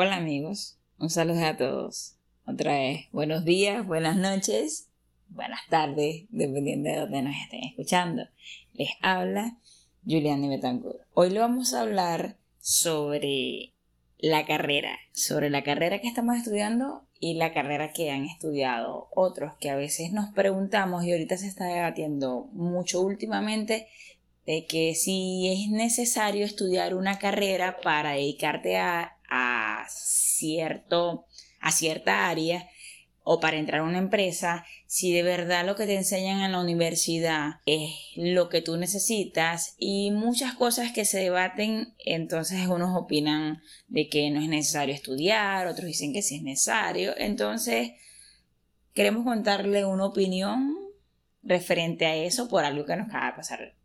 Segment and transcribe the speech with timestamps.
[0.00, 2.14] Hola amigos, un saludo a todos.
[2.46, 4.88] Otra vez, buenos días, buenas noches,
[5.28, 8.22] buenas tardes, dependiendo de donde nos estén escuchando.
[8.74, 9.58] Les habla
[10.04, 11.00] Juliana Betancourt.
[11.14, 13.72] Hoy le vamos a hablar sobre
[14.18, 19.54] la carrera, sobre la carrera que estamos estudiando y la carrera que han estudiado otros,
[19.58, 23.88] que a veces nos preguntamos y ahorita se está debatiendo mucho últimamente
[24.46, 31.26] de que si es necesario estudiar una carrera para dedicarte a, a cierto,
[31.60, 32.68] a cierta área
[33.30, 36.62] o para entrar a una empresa, si de verdad lo que te enseñan en la
[36.62, 43.60] universidad es lo que tú necesitas y muchas cosas que se debaten, entonces unos opinan
[43.88, 47.90] de que no es necesario estudiar, otros dicen que sí es necesario, entonces
[48.94, 50.74] queremos contarle una opinión
[51.42, 53.77] referente a eso por algo que nos acaba de pasar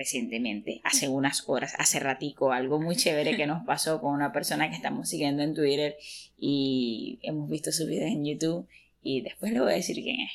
[0.00, 4.70] recientemente, hace unas horas, hace ratico, algo muy chévere que nos pasó con una persona
[4.70, 5.94] que estamos siguiendo en Twitter
[6.38, 8.66] y hemos visto sus videos en YouTube
[9.02, 10.32] y después le voy a decir quién es.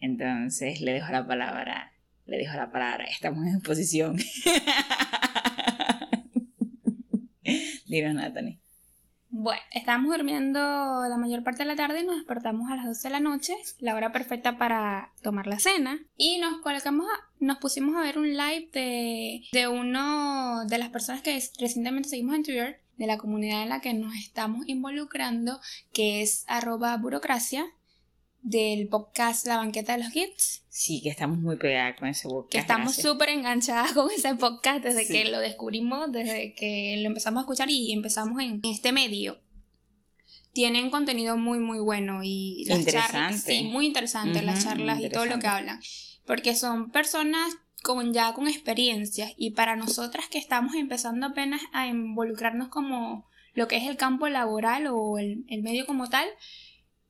[0.00, 1.92] Entonces le dejo la palabra,
[2.26, 4.16] le dejo la palabra, estamos en exposición.
[7.86, 8.58] Dinos, Natalie.
[9.40, 13.06] Bueno, estábamos durmiendo la mayor parte de la tarde y nos despertamos a las 12
[13.06, 16.00] de la noche, la hora perfecta para tomar la cena.
[16.16, 17.06] Y nos colocamos,
[17.38, 22.34] nos pusimos a ver un live de, de uno de las personas que recientemente seguimos
[22.34, 25.60] en Twitter, de la comunidad en la que nos estamos involucrando,
[25.92, 27.64] que es arroba burocracia,
[28.42, 30.62] del podcast La Banqueta de los Gits.
[30.68, 32.52] Sí, que estamos muy pegadas con ese podcast.
[32.52, 37.38] Que estamos súper enganchadas con ese podcast desde que lo descubrimos, desde que lo empezamos
[37.38, 39.40] a escuchar y empezamos en este medio.
[40.52, 43.42] Tienen contenido muy, muy bueno y las charlas.
[43.42, 45.80] Sí, muy interesante las charlas y todo lo que hablan.
[46.26, 51.86] Porque son personas con ya con experiencias y para nosotras que estamos empezando apenas a
[51.86, 56.28] involucrarnos como lo que es el campo laboral o el, el medio como tal,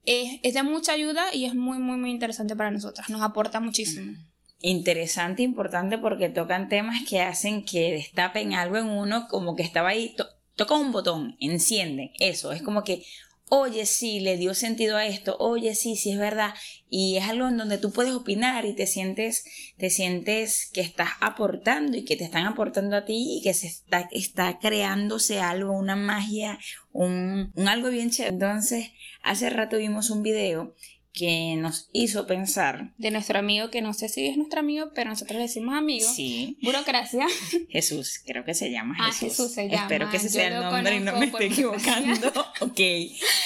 [0.08, 3.10] es, de mucha ayuda y es muy, muy, muy interesante para nosotras.
[3.10, 4.16] Nos aporta muchísimo.
[4.60, 9.90] Interesante, importante porque tocan temas que hacen que destapen algo en uno como que estaba
[9.90, 10.16] ahí,
[10.56, 13.04] toca un botón, enciende, eso, es como que,
[13.50, 16.54] oye, sí, le dio sentido a esto, oye, sí, sí es verdad,
[16.90, 19.44] y es algo en donde tú puedes opinar y te sientes,
[19.76, 23.66] te sientes que estás aportando y que te están aportando a ti y que se
[23.66, 26.58] está, está creándose algo, una magia,
[26.92, 28.34] un, un algo bien chévere.
[28.34, 28.90] Entonces,
[29.22, 30.74] hace rato vimos un video
[31.18, 32.94] que nos hizo pensar.
[32.98, 36.08] De nuestro amigo, que no sé si es nuestro amigo, pero nosotros le decimos amigo.
[36.08, 36.58] Sí.
[36.62, 37.26] Burocracia.
[37.70, 39.08] Jesús, creo que se llama Jesús.
[39.08, 39.82] Ah, Jesús se llama.
[39.82, 42.28] Espero que ese sea el nombre y no me esté equivocando.
[42.60, 42.80] ok.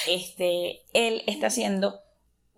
[0.08, 2.00] Este, él está haciendo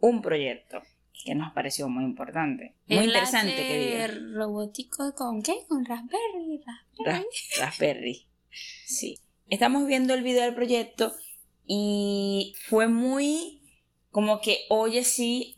[0.00, 0.82] un proyecto
[1.24, 2.74] que nos pareció muy importante.
[2.86, 4.08] Muy interesante que diga.
[4.34, 5.54] robótico con qué?
[5.68, 6.60] Con Raspberry.
[7.04, 7.26] Raspberry.
[7.58, 8.26] Raspberry.
[8.86, 9.18] Sí.
[9.48, 11.14] Estamos viendo el video del proyecto
[11.66, 13.63] y fue muy
[14.14, 15.56] como que, oye, sí,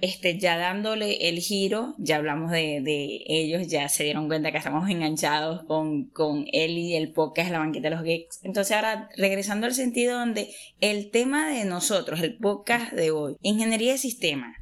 [0.00, 4.56] este, ya dándole el giro, ya hablamos de, de, ellos, ya se dieron cuenta que
[4.56, 8.42] estamos enganchados con, con él y el podcast, la banqueta de los geeks.
[8.44, 10.48] Entonces ahora, regresando al sentido donde
[10.80, 14.54] el tema de nosotros, el podcast de hoy, ingeniería de sistema,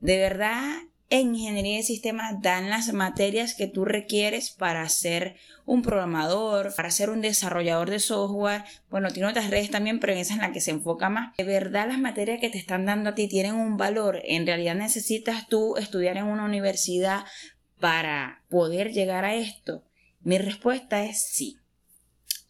[0.00, 0.68] de verdad
[1.10, 6.90] en ingeniería de sistemas dan las materias que tú requieres para ser un programador, para
[6.90, 8.64] ser un desarrollador de software.
[8.90, 11.34] Bueno, tiene otras redes también, pero en esa es la que se enfoca más.
[11.36, 14.20] De verdad las materias que te están dando a ti tienen un valor.
[14.24, 17.24] En realidad necesitas tú estudiar en una universidad
[17.80, 19.84] para poder llegar a esto.
[20.20, 21.58] Mi respuesta es sí.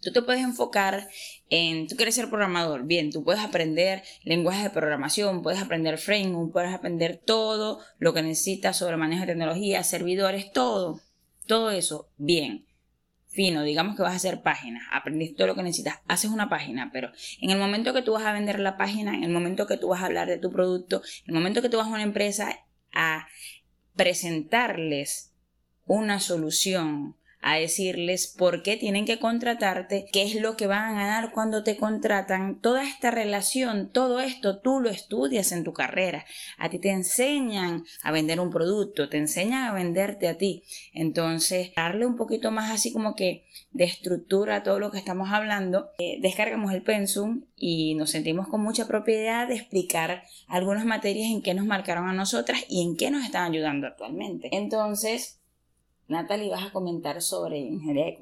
[0.00, 1.08] Tú te puedes enfocar
[1.50, 6.52] en, tú quieres ser programador, bien, tú puedes aprender lenguajes de programación, puedes aprender framework,
[6.52, 11.00] puedes aprender todo lo que necesitas sobre manejo de tecnología, servidores, todo,
[11.46, 12.64] todo eso, bien.
[13.26, 16.90] Fino, digamos que vas a hacer páginas, aprendiste todo lo que necesitas, haces una página,
[16.92, 17.10] pero
[17.40, 19.88] en el momento que tú vas a vender la página, en el momento que tú
[19.88, 22.56] vas a hablar de tu producto, en el momento que tú vas a una empresa
[22.92, 23.26] a
[23.96, 25.34] presentarles
[25.86, 31.00] una solución a decirles por qué tienen que contratarte, qué es lo que van a
[31.00, 32.60] ganar cuando te contratan.
[32.60, 36.24] Toda esta relación, todo esto tú lo estudias en tu carrera.
[36.58, 40.64] A ti te enseñan a vender un producto, te enseñan a venderte a ti.
[40.92, 45.30] Entonces, darle un poquito más así como que de estructura a todo lo que estamos
[45.30, 51.30] hablando, eh, descargamos el pensum y nos sentimos con mucha propiedad de explicar algunas materias
[51.30, 54.48] en que nos marcaron a nosotras y en qué nos están ayudando actualmente.
[54.52, 55.38] Entonces,
[56.08, 58.16] Natalie, vas a comentar sobre ingeniería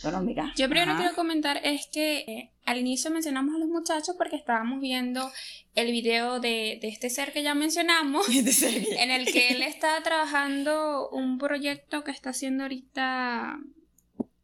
[0.00, 0.52] económica.
[0.56, 4.80] Yo primero quiero comentar es que eh, al inicio mencionamos a los muchachos porque estábamos
[4.80, 5.30] viendo
[5.74, 11.38] el video de, este ser que ya mencionamos, en el que él está trabajando un
[11.38, 13.58] proyecto que está haciendo ahorita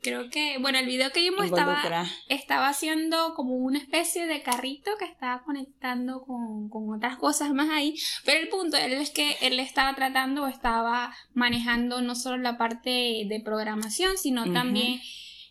[0.02, 4.92] creo que, bueno, el video que vimos estaba, estaba haciendo como una especie de carrito
[4.98, 9.58] que estaba conectando con, con, otras cosas más ahí, pero el punto es que él
[9.60, 15.00] estaba tratando o estaba manejando no solo la parte de programación, sino también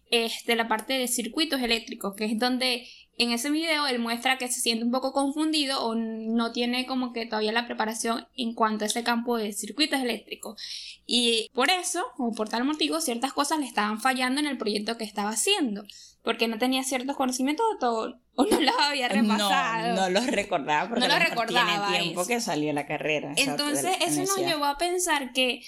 [0.10, 4.48] este, la parte de circuitos eléctricos, que es donde en ese video él muestra que
[4.48, 8.84] se siente un poco confundido o no tiene como que todavía la preparación en cuanto
[8.84, 10.62] a ese campo de circuitos eléctricos.
[11.08, 14.98] Y por eso, o por tal motivo, ciertas cosas le estaban fallando en el proyecto
[14.98, 15.84] que estaba haciendo.
[16.22, 19.96] Porque no tenía ciertos conocimientos o, todo, o no los había repasado.
[19.96, 23.34] No, no los recordaba porque no lo recordaba tiene tiempo que salió la carrera.
[23.36, 25.64] Entonces, eso nos llevó a pensar que,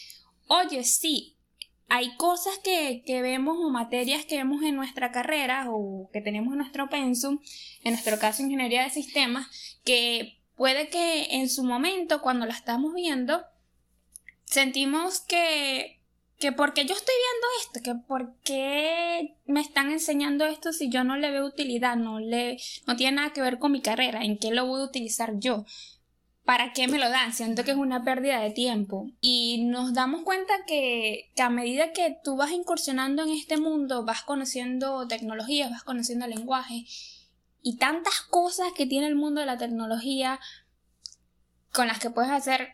[0.47, 1.38] oye, sí,
[1.89, 6.59] hay cosas que, vemos o materias que vemos en nuestra carrera o que tenemos en
[6.59, 7.39] nuestro pensum,
[7.83, 9.47] en nuestro caso ingeniería de sistemas,
[9.83, 13.43] que puede que en su momento cuando la estamos viendo
[14.45, 15.99] sentimos que
[16.39, 21.03] que porque yo estoy viendo esto, que por qué me están enseñando esto si yo
[21.03, 22.57] no le veo utilidad, no le
[22.87, 25.65] no tiene nada que ver con mi carrera, en qué lo voy a utilizar yo.
[26.49, 27.31] ¿Para qué me lo dan?
[27.31, 29.11] Siento que es una pérdida de tiempo.
[29.21, 34.23] Y nos damos cuenta que, a medida que tú vas incursionando en este mundo, vas
[34.23, 36.85] conociendo tecnologías, vas conociendo lenguaje
[37.61, 40.39] y tantas cosas que tiene el mundo de la tecnología
[41.71, 42.69] con las que puedes hacer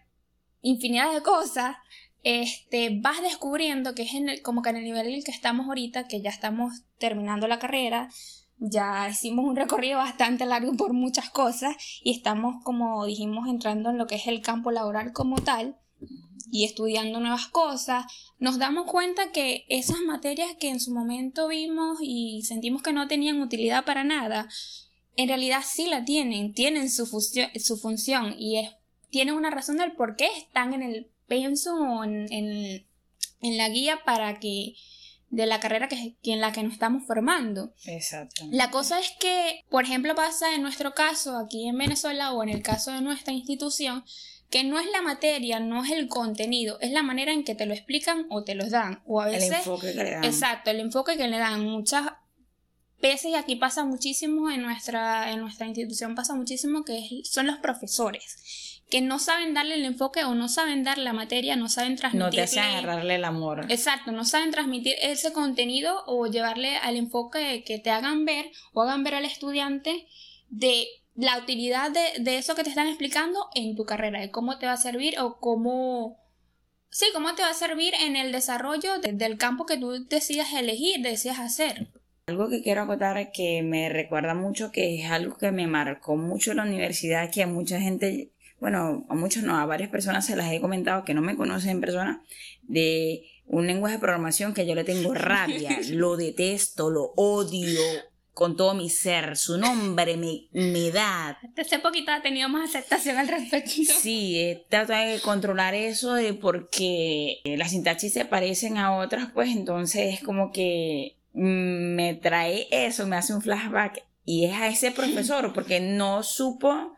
[0.62, 1.76] infinidad de cosas,
[2.24, 5.68] este, vas descubriendo que es en como que en el nivel en el que estamos
[5.68, 8.10] ahorita, que ya estamos terminando la carrera,
[8.58, 13.98] ya hicimos un recorrido bastante largo por muchas cosas y estamos, como dijimos, entrando en
[13.98, 15.78] lo que es el campo laboral como tal
[16.52, 18.06] y estudiando nuevas cosas,
[18.40, 23.08] nos damos cuenta que esas materias que en su momento vimos y sentimos que no
[23.08, 24.48] tenían utilidad para nada,
[25.18, 28.70] en realidad sí la tienen, tienen su, su función y es,
[29.10, 34.04] tienen una razón del por qué están en el pensum o en, en la guía
[34.06, 34.76] para que
[35.36, 37.74] de la carrera que, en la que nos estamos formando.
[37.86, 38.44] Exacto.
[38.52, 42.50] La cosa es que, por ejemplo, pasa en nuestro caso aquí en Venezuela o en
[42.50, 44.06] el caso de nuestra institución,
[44.50, 47.66] que no es la materia, no es el contenido, es la manera en que te
[47.66, 49.02] lo explican o te lo dan.
[49.06, 49.50] O a veces.
[49.50, 50.24] El enfoque que le dan.
[50.24, 51.66] Exacto, el enfoque que le dan.
[51.66, 52.06] Muchas
[53.02, 57.58] veces, y aquí pasa muchísimo en nuestra, en nuestra institución, pasa muchísimo que son los
[57.58, 61.96] profesores que no saben darle el enfoque o no saben dar la materia, no saben
[61.96, 62.26] transmitir.
[62.26, 63.66] No te hacen agarrarle el amor.
[63.70, 68.84] Exacto, no saben transmitir ese contenido o llevarle al enfoque que te hagan ver o
[68.84, 70.08] hagan ver al estudiante
[70.50, 70.86] de
[71.16, 74.74] la utilidad de, eso que te están explicando en tu carrera, de cómo te va
[74.74, 76.20] a servir o cómo...
[76.90, 81.02] Sí, cómo te va a servir en el desarrollo del campo que tú decidas elegir,
[81.02, 81.88] decidas hacer.
[82.28, 86.52] Algo que quiero acotar que me recuerda mucho, que es algo que me marcó mucho
[86.52, 90.36] en la universidad, que a mucha gente bueno, a muchos no, a varias personas se
[90.36, 92.24] las he comentado que no me conocen en persona,
[92.64, 97.80] de un lenguaje de programación que yo le tengo rabia, lo detesto, lo odio
[98.34, 101.40] con todo mi ser, su nombre me, me da.
[101.58, 103.94] Hace poquito ha tenido más aceptación al respecto.
[103.98, 109.56] Sí, he tratado de controlar eso de porque las sintaxis se parecen a otras, pues
[109.56, 114.92] entonces es como que me trae eso, me hace un flashback y es a ese
[114.92, 116.95] profesor porque no supo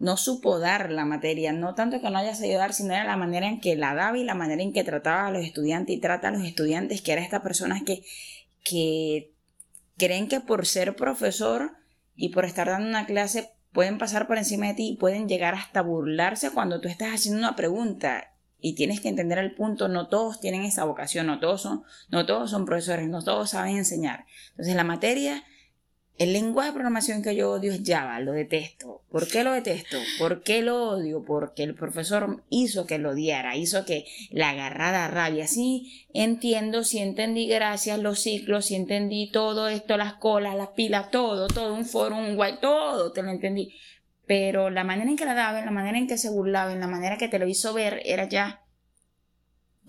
[0.00, 3.18] no supo dar la materia, no tanto que no haya sabido dar, sino era la
[3.18, 6.00] manera en que la daba y la manera en que trataba a los estudiantes y
[6.00, 8.02] trata a los estudiantes, que era estas personas que,
[8.64, 9.34] que
[9.98, 11.76] creen que por ser profesor
[12.16, 15.54] y por estar dando una clase pueden pasar por encima de ti y pueden llegar
[15.54, 20.08] hasta burlarse cuando tú estás haciendo una pregunta y tienes que entender el punto, no
[20.08, 24.24] todos tienen esa vocación, no todos son, no todos son profesores, no todos saben enseñar.
[24.52, 25.44] Entonces la materia
[26.20, 29.00] el lenguaje de programación que yo odio es Java, lo detesto.
[29.10, 29.96] ¿Por qué lo detesto?
[30.18, 31.24] ¿Por qué lo odio?
[31.24, 35.46] Porque el profesor hizo que lo odiara, hizo que la agarrara rabia.
[35.46, 41.10] Sí, entiendo, sí entendí, gracias, los ciclos, sí entendí todo esto, las colas, las pilas,
[41.10, 43.72] todo, todo, un foro, un guay, todo, te lo entendí.
[44.26, 46.86] Pero la manera en que la daba, la manera en que se burlaba, en la
[46.86, 48.60] manera que te lo hizo ver, era ya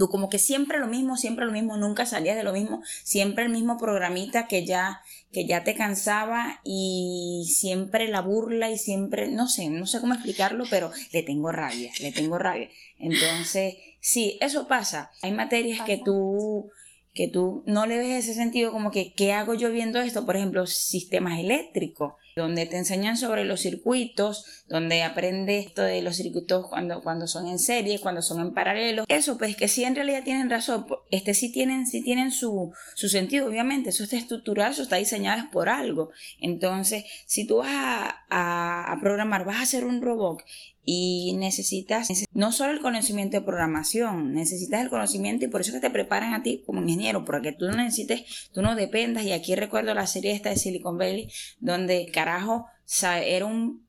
[0.01, 3.43] tú como que siempre lo mismo, siempre lo mismo, nunca salías de lo mismo, siempre
[3.43, 9.27] el mismo programita que ya que ya te cansaba y siempre la burla y siempre,
[9.27, 12.67] no sé, no sé cómo explicarlo, pero le tengo rabia, le tengo rabia.
[12.98, 15.12] Entonces, sí, eso pasa.
[15.22, 16.72] Hay materias que tú
[17.13, 20.25] que tú no le ves ese sentido como que, ¿qué hago yo viendo esto?
[20.25, 26.15] Por ejemplo, sistemas eléctricos donde te enseñan sobre los circuitos, donde aprendes esto de los
[26.15, 29.05] circuitos cuando, cuando son en serie, cuando son en paralelo.
[29.07, 33.09] Eso, pues que sí en realidad tienen razón, este sí tienen, sí tienen su, su
[33.09, 36.11] sentido, obviamente, eso está estructurado, eso está diseñado por algo.
[36.39, 40.43] Entonces, si tú vas a, a, a programar, vas a hacer un robot
[40.83, 45.79] y necesitas no solo el conocimiento de programación, necesitas el conocimiento y por eso que
[45.79, 49.55] te preparan a ti como ingeniero, porque tú no necesites, tú no dependas y aquí
[49.55, 52.65] recuerdo la serie esta de Silicon Valley donde carajo
[53.03, 53.85] era un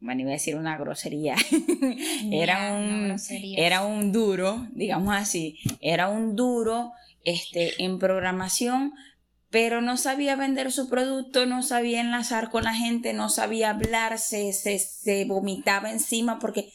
[0.00, 1.36] bueno, iba a decir una grosería,
[2.32, 3.16] era un,
[3.54, 8.94] era un duro, digamos así, era un duro, este, en programación,
[9.50, 14.18] pero no sabía vender su producto, no sabía enlazar con la gente, no sabía hablar,
[14.18, 16.72] se, se, se vomitaba encima porque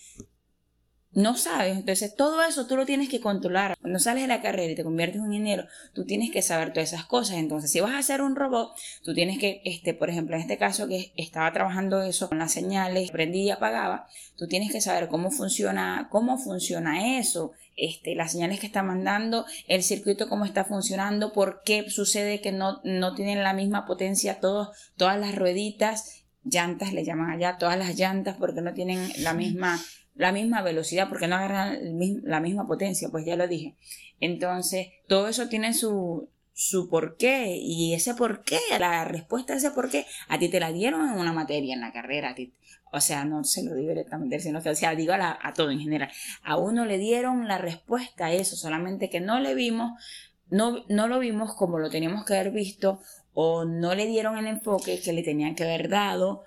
[1.16, 1.78] no sabes.
[1.78, 3.76] Entonces, todo eso tú lo tienes que controlar.
[3.82, 6.94] Cuando sales de la carrera y te conviertes en ingeniero, tú tienes que saber todas
[6.94, 7.38] esas cosas.
[7.38, 10.58] Entonces, si vas a hacer un robot, tú tienes que, este, por ejemplo, en este
[10.58, 15.08] caso que estaba trabajando eso con las señales, prendía y apagaba, tú tienes que saber
[15.08, 20.66] cómo funciona, cómo funciona eso, este, las señales que está mandando, el circuito cómo está
[20.66, 26.26] funcionando, por qué sucede que no, no tienen la misma potencia todos, todas las rueditas,
[26.44, 29.80] llantas le llaman allá, todas las llantas porque no tienen la misma,
[30.16, 31.78] la misma velocidad, porque no agarran
[32.24, 33.76] la misma potencia, pues ya lo dije.
[34.20, 40.06] Entonces, todo eso tiene su, su porqué y ese porqué, la respuesta a ese porqué,
[40.30, 42.54] a ti te la dieron en una materia en la carrera, a ti,
[42.92, 45.82] o sea, no se lo digo directamente, sino o sea, digo a, a todo en
[45.82, 46.10] general.
[46.44, 50.02] A uno le dieron la respuesta a eso, solamente que no le vimos,
[50.50, 53.02] no, no lo vimos como lo teníamos que haber visto,
[53.34, 56.44] o no le dieron el enfoque que le tenían que haber dado.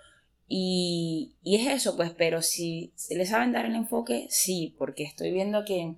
[0.48, 5.64] Y, es eso, pues, pero si le saben dar el enfoque, sí, porque estoy viendo
[5.64, 5.94] que,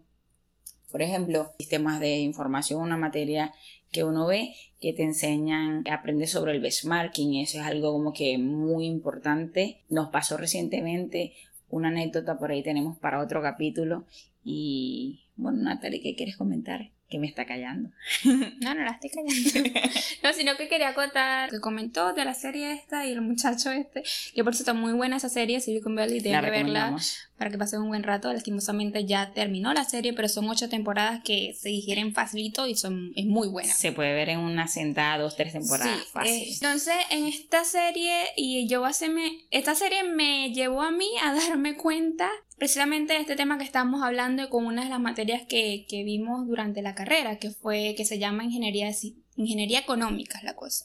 [0.91, 3.55] por ejemplo, sistemas de información, una materia
[3.93, 8.39] que uno ve que te enseñan, aprendes sobre el benchmarking, eso es algo como que
[8.39, 9.83] muy importante.
[9.89, 11.35] Nos pasó recientemente
[11.69, 14.05] una anécdota por ahí tenemos para otro capítulo
[14.43, 16.91] y bueno, Natalie, ¿qué quieres comentar?
[17.11, 17.91] Que me está callando.
[18.61, 19.81] No, no la estoy callando.
[20.23, 24.03] No, sino que quería contar que comentó de la serie esta y el muchacho este,
[24.35, 26.97] que por cierto muy buena esa serie, Silicon Valley, deben de verla
[27.37, 28.33] para que pasen un buen rato.
[28.33, 33.13] Lastimosamente ya terminó la serie, pero son ocho temporadas que se digieren facilito y son
[33.17, 33.73] es muy buena.
[33.73, 36.05] Se puede ver en una sentada, dos, tres temporadas.
[36.13, 36.53] fácil.
[36.53, 41.77] entonces, en esta serie, y yo hacerme, esta serie me llevó a mí a darme
[41.77, 46.47] cuenta precisamente este tema que estamos hablando con una de las materias que, que vimos
[46.47, 48.91] durante la carrera, que fue, que se llama ingeniería,
[49.35, 50.85] ingeniería económica, es la cosa.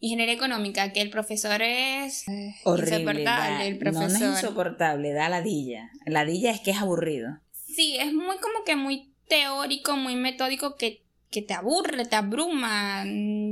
[0.00, 3.68] Ingeniería económica, que el profesor es eh, insoportable.
[3.68, 4.10] el profesor.
[4.10, 5.90] No, es insoportable, da ladilla.
[6.06, 7.38] Ladilla es que es aburrido.
[7.52, 13.04] Sí, es muy como que muy teórico, muy metódico que, que te aburre, te abruma,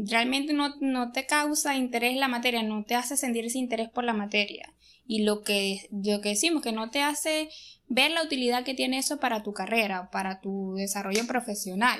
[0.06, 4.04] realmente no, no te causa interés la materia, no te hace sentir ese interés por
[4.04, 4.72] la materia.
[5.08, 7.48] Y lo que, lo que decimos, que no te hace
[7.88, 11.98] ver la utilidad que tiene eso para tu carrera, para tu desarrollo profesional.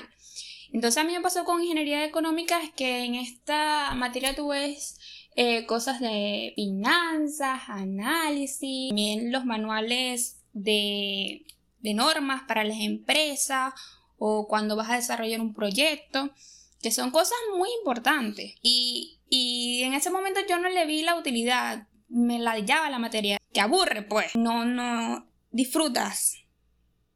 [0.71, 4.99] Entonces a mí me pasó con ingeniería económica que en esta materia tú ves
[5.35, 11.45] eh, cosas de finanzas, análisis, también los manuales de,
[11.79, 13.73] de normas para las empresas
[14.17, 16.31] o cuando vas a desarrollar un proyecto,
[16.81, 18.55] que son cosas muy importantes.
[18.61, 22.99] Y, y en ese momento yo no le vi la utilidad, me la llama la
[22.99, 26.37] materia, que aburre pues, no, no disfrutas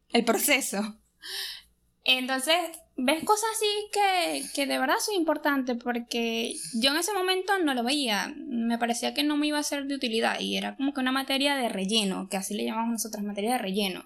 [0.10, 1.00] el proceso.
[2.04, 2.56] Entonces,
[2.96, 7.74] ves cosas así que, que de verdad son importantes porque yo en ese momento no
[7.74, 10.40] lo veía, me parecía que no me iba a ser de utilidad.
[10.40, 13.58] Y era como que una materia de relleno, que así le llamamos nosotros, materia de
[13.58, 14.06] relleno,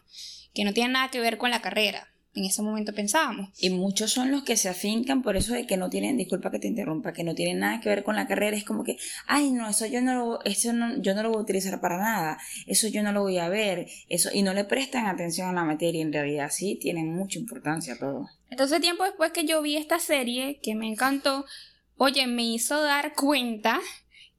[0.53, 3.49] que no tiene nada que ver con la carrera en ese momento pensábamos.
[3.59, 6.59] Y muchos son los que se afincan por eso de que no tienen, disculpa que
[6.59, 9.51] te interrumpa, que no tienen nada que ver con la carrera, es como que, ay
[9.51, 12.37] no, eso yo no lo, eso no, yo no lo voy a utilizar para nada,
[12.65, 15.63] eso yo no lo voy a ver, eso, y no le prestan atención a la
[15.63, 18.27] materia, en realidad sí tienen mucha importancia todo.
[18.49, 21.45] Entonces tiempo después que yo vi esta serie, que me encantó,
[21.97, 23.79] oye, me hizo dar cuenta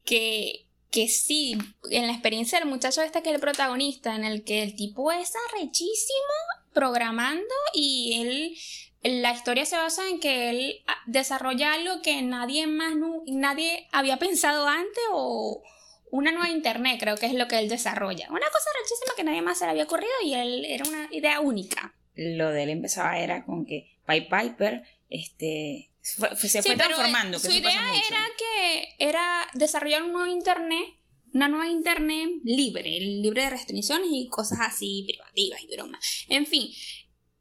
[0.05, 1.57] que que sí,
[1.91, 5.13] en la experiencia del muchacho este que es el protagonista, en el que el tipo
[5.13, 6.35] es arrechísimo
[6.73, 8.57] programando y
[9.03, 12.95] él, la historia se basa en que él ah, desarrolla algo que nadie más,
[13.27, 15.63] nadie había pensado antes o
[16.11, 18.29] una nueva internet, creo que es lo que él desarrolla.
[18.31, 21.41] Una cosa rechísima que nadie más se le había ocurrido y él era una idea
[21.41, 21.95] única.
[22.15, 27.39] Lo de él empezaba era con que Pipe Piper, este, se fue transformando.
[27.39, 30.98] su idea era que era desarrollar un nuevo internet
[31.35, 36.25] una nueva internet libre, libre de restricciones y cosas así privativas y bromas.
[36.29, 36.69] En fin,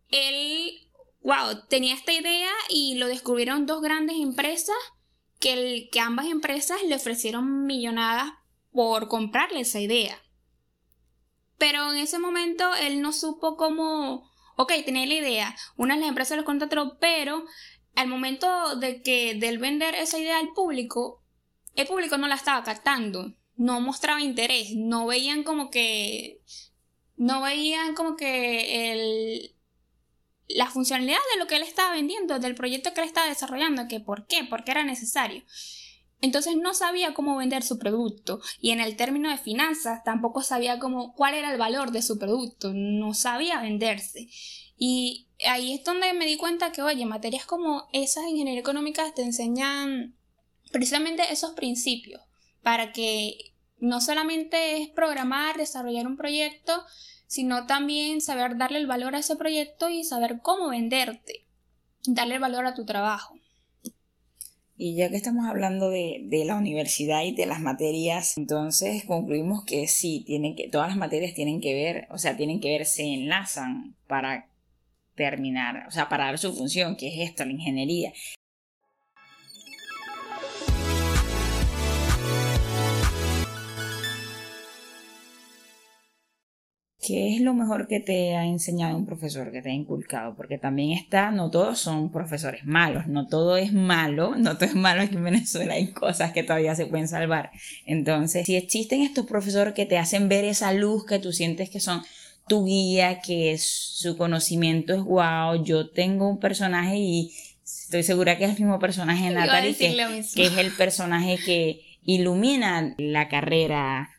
[0.10, 0.90] él,
[1.22, 4.76] wow, tenía esta idea y lo descubrieron dos grandes empresas
[5.40, 8.32] que, el, que ambas empresas le ofrecieron millonadas
[8.72, 10.22] por comprarle esa idea.
[11.58, 16.10] Pero en ese momento él no supo cómo, ok, tenía la idea, una de las
[16.10, 17.46] empresas lo contrató, pero
[17.96, 21.24] al momento de que del vender esa idea al público,
[21.76, 26.42] el público no la estaba captando no mostraba interés, no veían como que
[27.18, 29.56] no veían como que el,
[30.48, 34.00] la funcionalidad de lo que él estaba vendiendo, del proyecto que él estaba desarrollando, que
[34.00, 35.44] por qué, porque era necesario.
[36.22, 40.80] Entonces no sabía cómo vender su producto y en el término de finanzas tampoco sabía
[40.80, 44.28] cómo, cuál era el valor de su producto, no sabía venderse.
[44.78, 49.12] Y ahí es donde me di cuenta que, oye, materias como esas de ingeniería económica
[49.14, 50.16] te enseñan
[50.72, 52.27] precisamente esos principios
[52.64, 56.84] para que no solamente es programar, desarrollar un proyecto,
[57.28, 61.46] sino también saber darle el valor a ese proyecto y saber cómo venderte,
[62.06, 63.36] darle el valor a tu trabajo.
[64.80, 69.66] Y ya que estamos hablando de, de, la universidad y de las materias, entonces concluimos
[69.66, 72.86] que sí, tienen que, todas las materias tienen que ver, o sea, tienen que ver,
[72.86, 74.48] se enlazan para
[75.16, 78.14] terminar, o sea, para dar su función, que es esto, la ingeniería.
[87.08, 90.36] ¿Qué es lo mejor que te ha enseñado un profesor, que te ha inculcado?
[90.36, 94.76] Porque también está, no todos son profesores malos, no todo es malo, no todo es
[94.76, 97.52] malo aquí en Venezuela, hay cosas que todavía se pueden salvar.
[97.86, 101.80] Entonces, si existen estos profesores que te hacen ver esa luz que tú sientes que
[101.80, 102.02] son
[102.46, 107.34] tu guía, que su conocimiento es wow, yo tengo un personaje y
[107.64, 109.96] estoy segura que es el mismo personaje de Natalie, que,
[110.36, 114.10] que es el personaje que ilumina la carrera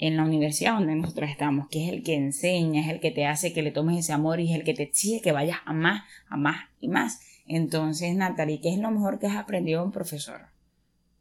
[0.00, 3.26] en la universidad donde nosotros estamos, que es el que enseña, es el que te
[3.26, 5.74] hace que le tomes ese amor y es el que te exige que vayas a
[5.74, 7.20] más, a más y más.
[7.46, 10.46] Entonces, Natalie, ¿qué es lo mejor que has aprendido un profesor?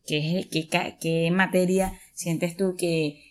[0.07, 3.21] ¿Qué, qué, qué materia sientes tú que,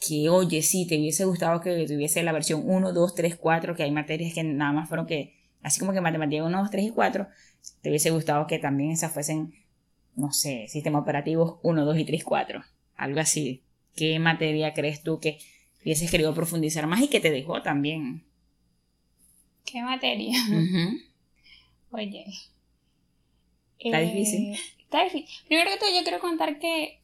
[0.00, 3.82] que, oye, sí, te hubiese gustado que tuviese la versión 1, 2, 3, 4, que
[3.82, 6.90] hay materias que nada más fueron que, así como que matemática 1, 2, 3 y
[6.90, 7.28] 4,
[7.82, 9.52] te hubiese gustado que también esas fuesen,
[10.16, 12.62] no sé, sistemas operativos 1, 2 y 3, 4,
[12.96, 13.62] algo así.
[13.94, 15.38] ¿Qué materia crees tú que
[15.82, 18.24] hubieses querido profundizar más y que te dejó también?
[19.64, 20.38] ¿Qué materia?
[21.90, 22.26] Oye.
[23.78, 24.52] Está difícil.
[24.52, 25.28] Eh, está difícil.
[25.46, 27.00] Primero que todo, yo quiero contar que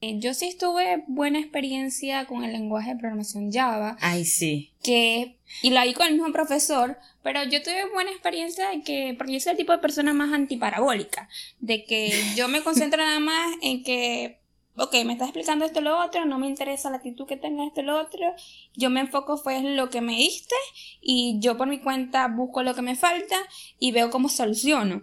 [0.00, 3.96] eh, yo sí tuve buena experiencia con el lenguaje de programación Java.
[4.00, 4.72] Ay, sí.
[4.82, 9.14] Que, y la vi con el mismo profesor, pero yo tuve buena experiencia de que,
[9.16, 11.28] porque yo soy el tipo de persona más antiparabólica,
[11.60, 14.38] de que yo me concentro nada más en que
[14.76, 17.82] ok, me estás explicando esto lo otro, no me interesa la actitud que tenga esto
[17.82, 18.34] lo otro,
[18.74, 20.54] yo me enfoco fue en lo que me diste
[21.00, 23.36] y yo por mi cuenta busco lo que me falta
[23.78, 25.02] y veo cómo soluciono.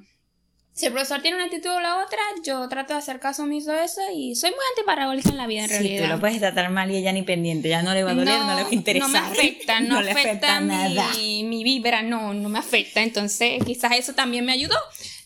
[0.73, 3.71] Si el profesor tiene una actitud o la otra, yo trato de hacer caso omiso
[3.71, 6.05] a eso y soy muy antiparabólica en la vida en sí, realidad.
[6.05, 8.39] tú lo puedes tratar mal y ella ni pendiente, ya no le va a doler,
[8.39, 9.07] no, le va a interesar.
[9.07, 11.11] No me afecta, no, afecta, nada.
[11.15, 13.03] Mi, mi vibra, no, no me afecta.
[13.03, 14.75] Entonces, quizás eso también me ayudó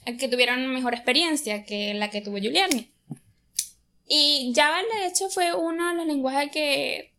[0.05, 2.91] a que tuviera una mejor experiencia que la que tuvo Juliani.
[4.07, 7.13] Y Java, de hecho, fue uno de los lenguajes que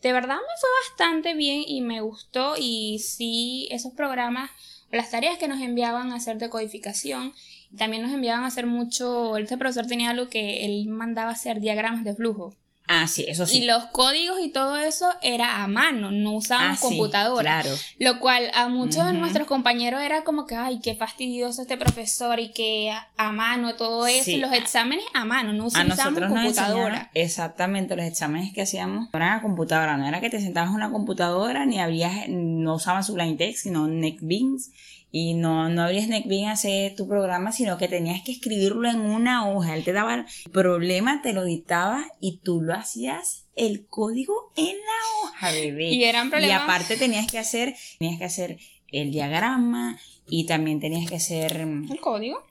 [0.00, 2.54] de verdad me fue bastante bien y me gustó.
[2.58, 4.50] Y sí, esos programas,
[4.90, 7.32] las tareas que nos enviaban a hacer de codificación,
[7.76, 9.36] también nos enviaban a hacer mucho.
[9.36, 12.54] Este profesor tenía algo que él mandaba hacer diagramas de flujo.
[12.88, 13.58] Ah, sí, eso sí.
[13.58, 17.62] Y los códigos y todo eso era a mano, no usábamos ah, computadora.
[17.62, 17.76] claro.
[17.98, 22.40] Lo cual a muchos de nuestros compañeros era como que, ay, qué fastidioso este profesor
[22.40, 24.30] y que a, mano todo eso.
[24.30, 27.10] Y los exámenes a mano, no usábamos computadora.
[27.14, 29.96] exactamente, los exámenes que hacíamos eran a computadora.
[29.96, 33.62] No era que te sentabas en una computadora ni había, no usaban su blind text,
[33.62, 34.70] sino NetBeans
[35.14, 39.00] y no, no abrías NetBeans a hacer tu programa, sino que tenías que escribirlo en
[39.00, 39.76] una hoja.
[39.76, 44.74] Él te daba el problema, te lo dictaba y tú lo hacías el código en
[44.74, 45.90] la hoja, bebé.
[45.90, 46.60] Y eran problemas.
[46.60, 51.60] Y aparte tenías que hacer, tenías que hacer el diagrama y también tenías que hacer...
[51.60, 52.42] ¿El código?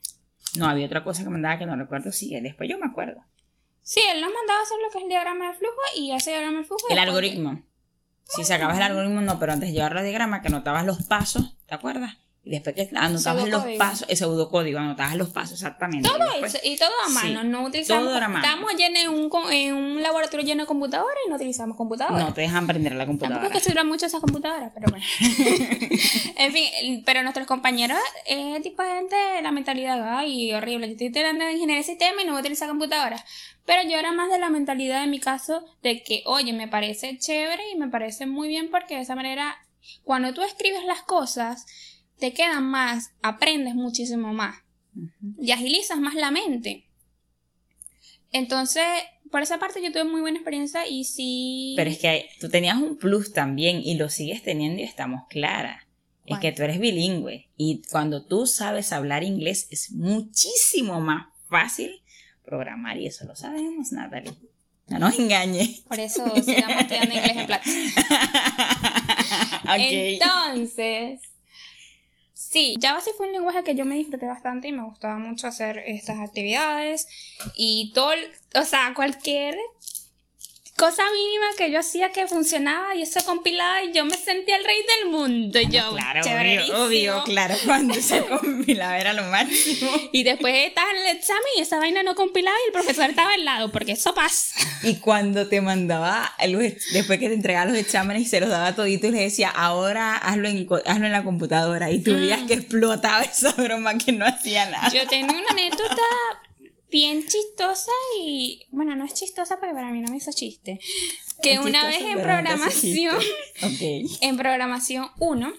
[0.55, 3.23] No, había otra cosa que mandaba que no recuerdo, sí, después yo me acuerdo.
[3.81, 6.59] Sí, él nos mandaba hacer lo que es el diagrama de flujo y ese diagrama
[6.59, 6.87] de flujo...
[6.91, 7.63] El algoritmo.
[8.23, 11.57] Si sacabas el algoritmo, no, pero antes de llevar el diagrama, que anotabas los pasos,
[11.65, 12.17] ¿te acuerdas?
[12.43, 16.09] Y después que anotabas los pasos, el pseudocódigo, anotabas los pasos exactamente.
[16.09, 18.03] Todo eso, y todo a mano, no utilizamos.
[18.03, 18.43] Todo era mano.
[18.43, 22.25] Estamos en un, en un laboratorio lleno de computadoras y no utilizamos computadoras.
[22.25, 23.41] No te dejan prender la computadora.
[23.41, 25.05] Tampoco es que mucho esas computadoras, pero bueno.
[26.37, 30.87] en fin, pero nuestros compañeros, es tipo de gente, la mentalidad, ay, horrible.
[30.87, 33.23] Yo estoy estudiando ingeniería de sistema y no voy a utilizar computadoras.
[33.65, 37.19] Pero yo era más de la mentalidad en mi caso de que, oye, me parece
[37.19, 39.59] chévere y me parece muy bien porque de esa manera,
[40.03, 41.67] cuando tú escribes las cosas,
[42.21, 44.57] te quedan más, aprendes muchísimo más
[45.39, 46.85] y agilizas más la mente.
[48.31, 48.85] Entonces,
[49.31, 51.73] por esa parte yo tuve muy buena experiencia y sí...
[51.75, 55.83] Pero es que tú tenías un plus también y lo sigues teniendo y estamos claras.
[56.27, 62.03] Es que tú eres bilingüe y cuando tú sabes hablar inglés es muchísimo más fácil
[62.45, 64.31] programar y eso lo sabemos, Natalie.
[64.87, 65.81] No nos engañes.
[65.81, 67.65] Por eso sigamos estudiando inglés en plata.
[69.75, 71.30] Entonces,
[72.51, 75.47] sí, Java sí fue un lenguaje que yo me disfruté bastante y me gustaba mucho
[75.47, 77.07] hacer estas actividades
[77.55, 78.13] y todo,
[78.55, 79.57] o sea, cualquier
[80.81, 84.63] cosa mínima que yo hacía que funcionaba y eso compilaba y yo me sentía el
[84.63, 85.59] rey del mundo.
[85.59, 89.91] Y yo, claro, obvio, obvio, claro, cuando se compilaba era lo máximo.
[90.11, 93.31] Y después estaba en el examen y esa vaina no compilaba y el profesor estaba
[93.33, 94.55] al lado, porque eso pasa.
[94.81, 96.33] Y cuando te mandaba,
[96.93, 100.17] después que te entregaba los exámenes y se los daba todito y le decía, ahora
[100.17, 101.91] hazlo en, hazlo en la computadora.
[101.91, 102.47] Y tú veías mm.
[102.47, 104.89] que explotaba esa broma que no hacía nada.
[104.91, 106.01] Yo tengo una anécdota
[106.91, 110.79] bien chistosa y bueno, no es chistosa porque para mí no me hizo chiste.
[111.41, 113.17] Que una vez en programación,
[114.21, 115.53] en programación 1,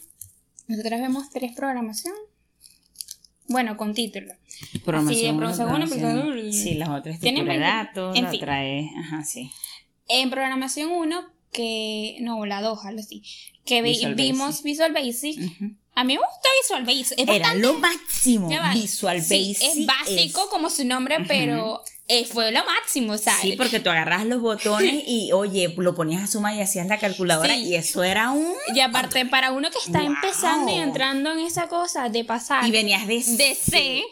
[0.68, 2.14] nosotros vemos tres programación.
[3.48, 4.32] Bueno, con título.
[4.84, 9.50] Programación 1, Sí, las otras tipo de datos, en la otra es, ajá, sí.
[10.08, 13.22] En programación 1 que no, la 2, algo así,
[13.64, 15.38] que vimos Visual Basic.
[15.94, 17.18] A mí me gusta Visual Basic.
[17.18, 18.48] Era lo máximo.
[18.72, 19.62] Visual Basic.
[19.62, 23.40] es básico como su nombre, pero eh, fue lo máximo, ¿sabes?
[23.42, 26.98] Sí, porque tú agarras los botones y, oye, lo ponías a suma y hacías la
[26.98, 28.54] calculadora y eso era un...
[28.74, 32.66] Y aparte, para uno que está empezando y entrando en esa cosa de pasar...
[32.66, 34.02] Y venías de, de C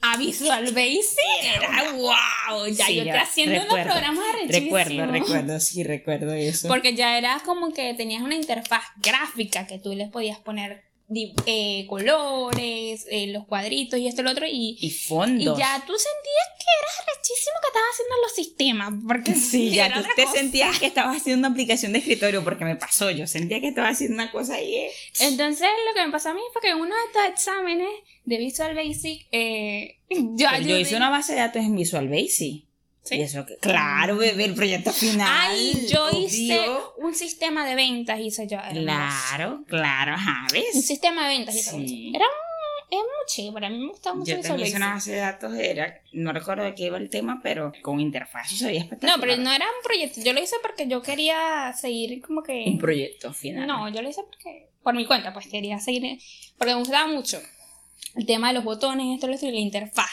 [0.00, 6.32] a Visual Basic, era wow, ya yo estoy haciendo unos programas Recuerdo, recuerdo, sí, recuerdo
[6.32, 6.68] eso.
[6.68, 10.91] Porque ya era como que tenías una interfaz gráfica que tú les podías poner
[11.46, 14.46] eh, colores, eh, los cuadritos y esto y lo otro.
[14.46, 15.56] Y, y fondos.
[15.56, 18.92] Y ya tú sentías que eras rechísimo que estabas haciendo los sistemas.
[19.06, 22.76] Porque sí, ya tú te sentías que estabas haciendo una aplicación de escritorio, porque me
[22.76, 23.10] pasó.
[23.10, 24.74] Yo sentía que estaba haciendo una cosa ahí.
[24.74, 24.92] Eh.
[25.20, 27.90] Entonces, lo que me pasó a mí fue que en uno de estos exámenes
[28.24, 29.26] de Visual Basic,
[30.10, 32.71] yo, yo hice una base de datos en Visual Basic.
[33.02, 33.16] ¿Sí?
[33.16, 35.28] Y eso, claro, bebé, el proyecto final.
[35.28, 36.60] Ay, yo hice
[36.98, 38.58] un sistema de ventas, hice yo.
[38.72, 40.74] Claro, claro, ¿sabes?
[40.74, 42.12] Un sistema de ventas, sí.
[42.14, 42.26] Era
[42.92, 45.54] es muy chévere, a mí me gusta mucho Yo también hice una base de datos,
[45.54, 49.16] era, no recuerdo de qué iba el tema, pero con interfaz, eso sería espectacular.
[49.16, 52.64] No, pero no era un proyecto, yo lo hice porque yo quería seguir como que...
[52.66, 53.66] Un proyecto final.
[53.66, 56.18] No, yo lo hice porque, por mi cuenta, pues quería seguir,
[56.58, 57.40] porque me gustaba mucho
[58.14, 60.10] el tema de los botones, esto, esto y la interfaz.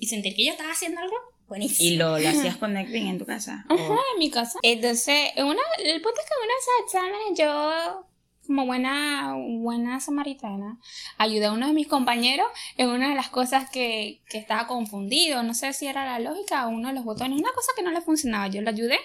[0.00, 1.14] Y sentir que yo estaba haciendo algo
[1.48, 1.88] Buenísimo.
[1.88, 3.64] ¿Y lo, lo hacías con Netflix en tu casa?
[3.68, 4.58] Ajá, en mi casa.
[4.62, 8.06] Entonces, una, el punto es que en uno de esos exámenes yo,
[8.46, 10.78] como buena, buena samaritana,
[11.18, 15.42] ayudé a uno de mis compañeros en una de las cosas que, que estaba confundido.
[15.44, 17.38] No sé si era la lógica o uno de los botones.
[17.38, 18.48] Una cosa que no le funcionaba.
[18.48, 18.98] Yo le ayudé.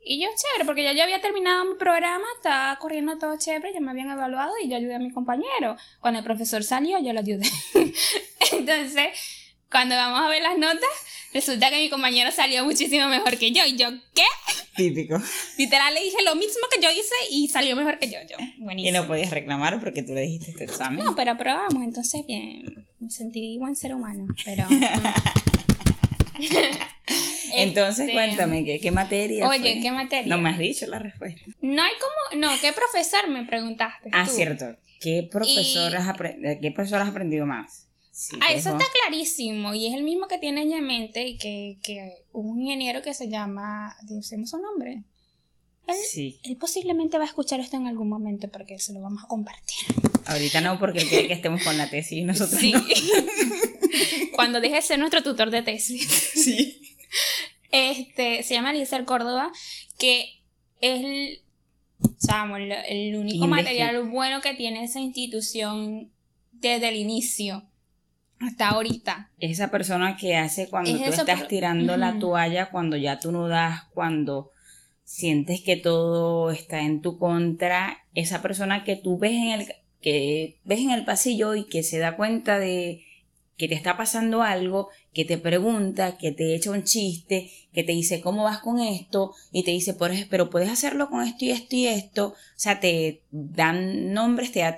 [0.00, 3.80] Y yo, chévere, porque ya yo había terminado mi programa, estaba corriendo todo chévere, ya
[3.80, 5.76] me habían evaluado y yo ayudé a mi compañero.
[6.00, 7.46] Cuando el profesor salió, yo lo ayudé.
[8.52, 9.08] Entonces,
[9.70, 10.88] cuando vamos a ver las notas,
[11.32, 13.64] resulta que mi compañero salió muchísimo mejor que yo.
[13.64, 14.24] Y yo, ¿qué?
[14.76, 15.20] Típico.
[15.56, 18.18] Literal le dije lo mismo que yo hice y salió mejor que yo.
[18.28, 18.36] yo.
[18.58, 18.96] Buenísimo.
[18.96, 21.04] Y no podías reclamar porque tú le dijiste este examen.
[21.04, 22.86] No, pero aprobamos, entonces bien.
[23.00, 24.66] Me sentí buen ser humano, pero.
[27.54, 29.48] Entonces, este, cuéntame, ¿qué, qué materia?
[29.48, 30.34] Oye, ¿qué materia?
[30.34, 31.40] No me has dicho la respuesta.
[31.60, 32.40] No hay como.
[32.40, 34.10] No, ¿qué profesor me preguntaste?
[34.12, 34.76] Ah, cierto.
[35.00, 36.16] ¿Qué profesor, has
[36.60, 37.87] ¿Qué profesor has aprendido más?
[38.40, 42.24] Ah, eso está clarísimo y es el mismo que tiene en mente y que, que
[42.32, 45.02] un ingeniero que se llama, decimos su nombre.
[45.86, 46.38] Él, sí.
[46.42, 49.78] él posiblemente va a escuchar esto en algún momento porque se lo vamos a compartir.
[50.26, 52.74] Ahorita no, porque él quiere que estemos con la tesis y nosotros sí.
[54.34, 56.06] Cuando deje de ser nuestro tutor de tesis.
[56.34, 56.96] Sí.
[57.70, 59.50] Este, se llama Eliezer Córdoba,
[59.98, 60.40] que
[60.80, 61.40] es el,
[62.88, 66.10] el único material bueno que tiene esa institución
[66.52, 67.67] desde el inicio
[68.40, 69.30] hasta ahorita.
[69.38, 73.84] Esa persona que hace cuando tú estás tirando la toalla, cuando ya tú no das,
[73.94, 74.52] cuando
[75.04, 79.66] sientes que todo está en tu contra, esa persona que tú ves en el
[80.00, 83.04] que ves en el pasillo y que se da cuenta de
[83.56, 87.90] que te está pasando algo, que te pregunta, que te echa un chiste, que te
[87.90, 89.96] dice cómo vas con esto y te dice,
[90.30, 94.60] pero puedes hacerlo con esto y esto y esto, o sea, te dan nombres, te
[94.60, 94.76] da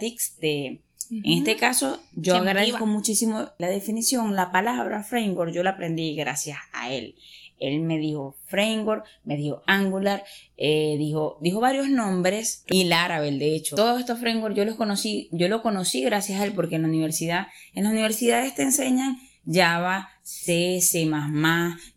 [1.10, 6.58] en este caso, yo agradezco muchísimo la definición, la palabra framework, yo la aprendí gracias
[6.72, 7.16] a él.
[7.58, 10.24] Él me dijo framework, me dijo angular,
[10.56, 13.76] eh, dijo, dijo varios nombres y Laravel, de hecho.
[13.76, 16.88] Todos estos frameworks yo los conocí, yo lo conocí gracias a él porque en la
[16.88, 21.08] universidad, en las universidades te enseñan Java, C, C++,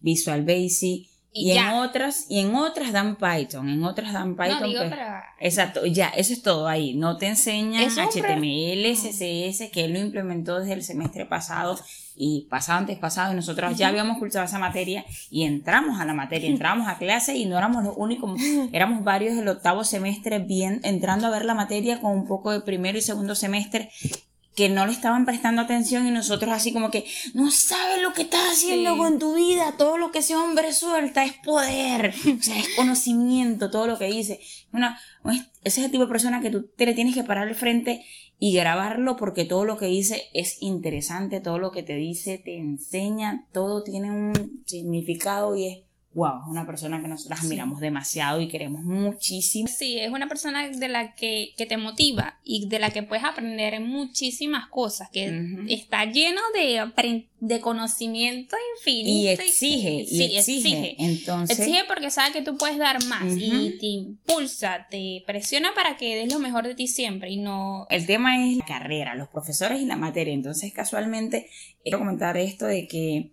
[0.01, 4.61] Visual Basic y, en otras, y en otras dan Python, en otras dan Python.
[4.61, 4.99] No, digo, pues,
[5.39, 6.93] Exacto, ya, eso es todo ahí.
[6.93, 11.77] No te enseñan HTML, CSS, que él lo implementó desde el semestre pasado
[12.15, 16.13] y pasado antes pasado, y nosotros ya habíamos cursado esa materia y entramos a la
[16.13, 18.39] materia, entramos a clase y no éramos los únicos,
[18.71, 22.61] éramos varios del octavo semestre bien entrando a ver la materia con un poco de
[22.61, 23.89] primero y segundo semestre
[24.55, 28.23] que no le estaban prestando atención y nosotros así como que no sabes lo que
[28.23, 32.59] estás haciendo con tu vida, todo lo que ese hombre suelta es poder, o sea,
[32.59, 34.39] es conocimiento, todo lo que dice.
[34.71, 34.99] Una,
[35.63, 38.05] ese es el tipo de persona que tú te le tienes que parar al frente
[38.39, 42.57] y grabarlo porque todo lo que dice es interesante, todo lo que te dice te
[42.57, 45.79] enseña, todo tiene un significado y es
[46.13, 49.67] wow, es una persona que nosotros admiramos demasiado y queremos muchísimo.
[49.67, 53.79] Sí, es una persona de la que, te motiva y de la que puedes aprender
[53.79, 59.09] muchísimas cosas, que está lleno de, de conocimiento infinito.
[59.09, 60.95] Y exige, y, exige.
[60.99, 65.97] Entonces, exige porque sabe que tú puedes dar más y te impulsa, te presiona para
[65.97, 67.87] que des lo mejor de ti siempre y no...
[67.89, 70.33] El tema es la carrera, los profesores y la materia.
[70.33, 71.49] Entonces, casualmente,
[71.81, 73.32] quiero comentar esto de que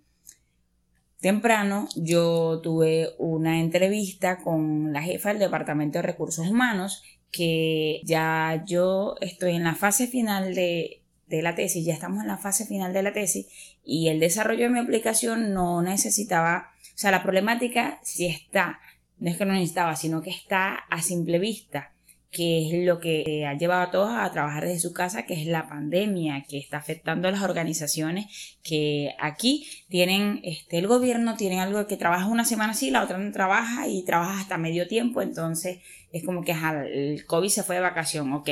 [1.21, 8.65] temprano yo tuve una entrevista con la jefa del Departamento de Recursos Humanos que ya
[8.67, 12.67] yo estoy en la fase final de, de la tesis, ya estamos en la fase
[12.67, 13.47] final de la tesis
[13.85, 18.81] y el desarrollo de mi aplicación no necesitaba, o sea, la problemática sí está,
[19.19, 21.93] no es que no necesitaba, sino que está a simple vista
[22.31, 25.47] que es lo que ha llevado a todos a trabajar desde su casa, que es
[25.47, 28.27] la pandemia, que está afectando a las organizaciones
[28.63, 33.19] que aquí tienen, este, el gobierno tiene algo que trabaja una semana sí, la otra
[33.19, 35.79] no trabaja y trabaja hasta medio tiempo, entonces
[36.13, 38.51] es como que el COVID se fue de vacación, ok,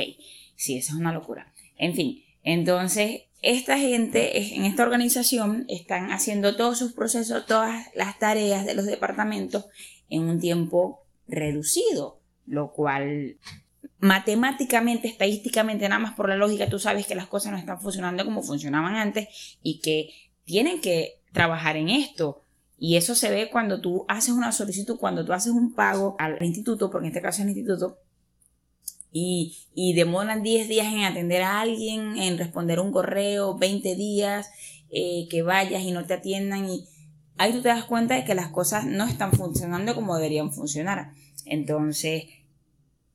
[0.55, 1.53] sí, eso es una locura.
[1.77, 8.19] En fin, entonces esta gente en esta organización están haciendo todos sus procesos, todas las
[8.19, 9.67] tareas de los departamentos
[10.09, 13.37] en un tiempo reducido, lo cual
[13.99, 18.25] matemáticamente, estadísticamente, nada más por la lógica, tú sabes que las cosas no están funcionando
[18.25, 20.09] como funcionaban antes y que
[20.45, 22.43] tienen que trabajar en esto.
[22.77, 26.41] Y eso se ve cuando tú haces una solicitud, cuando tú haces un pago al
[26.41, 27.97] instituto, porque en este caso es el instituto,
[29.11, 34.49] y, y demoran 10 días en atender a alguien, en responder un correo, 20 días,
[34.91, 36.69] eh, que vayas y no te atiendan.
[36.69, 36.85] Y
[37.37, 41.11] ahí tú te das cuenta de que las cosas no están funcionando como deberían funcionar.
[41.45, 42.25] Entonces,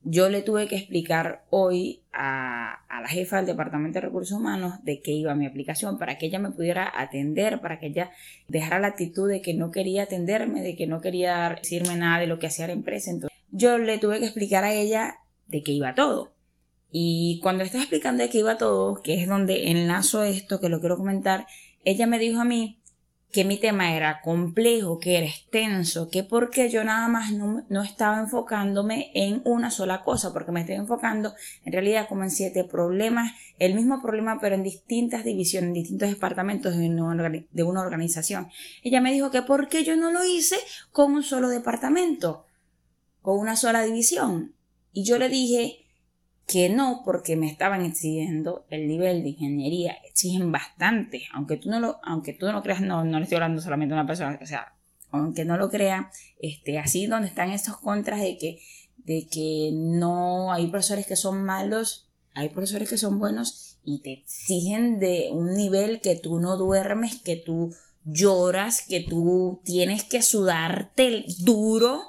[0.07, 5.01] yo le tuve que explicar hoy a, la jefa del Departamento de Recursos Humanos de
[5.01, 8.11] qué iba mi aplicación para que ella me pudiera atender, para que ella
[8.47, 12.27] dejara la actitud de que no quería atenderme, de que no quería decirme nada de
[12.27, 13.09] lo que hacía la empresa.
[13.09, 16.33] Entonces, yo le tuve que explicar a ella de qué iba todo.
[16.91, 20.79] Y cuando estaba explicando de qué iba todo, que es donde enlazo esto, que lo
[20.79, 21.47] quiero comentar,
[21.83, 22.79] ella me dijo a mí,
[23.31, 28.19] que mi tema era complejo, que era extenso, que porque yo nada más no, estaba
[28.19, 31.33] enfocándome en una sola cosa, porque me estoy enfocando
[31.65, 36.09] en realidad como en siete problemas, el mismo problema pero en distintas divisiones, en distintos
[36.09, 38.49] departamentos de una, de una organización.
[38.83, 40.55] Ella me dijo que porque yo no lo hice
[40.91, 42.45] con un solo departamento,
[43.21, 44.55] con una sola división.
[44.93, 45.84] Y yo le dije,
[46.47, 51.79] que no porque me estaban exigiendo el nivel de ingeniería, exigen bastante, aunque tú no
[51.79, 54.45] lo, aunque tú no creas, no, no le estoy hablando solamente a una persona, o
[54.45, 54.75] sea,
[55.11, 58.59] aunque no lo crea, este, así donde están estos contras de que,
[58.97, 64.13] de que no hay profesores que son malos, hay profesores que son buenos y te
[64.13, 70.21] exigen de un nivel que tú no duermes, que tú lloras, que tú tienes que
[70.21, 72.01] sudarte duro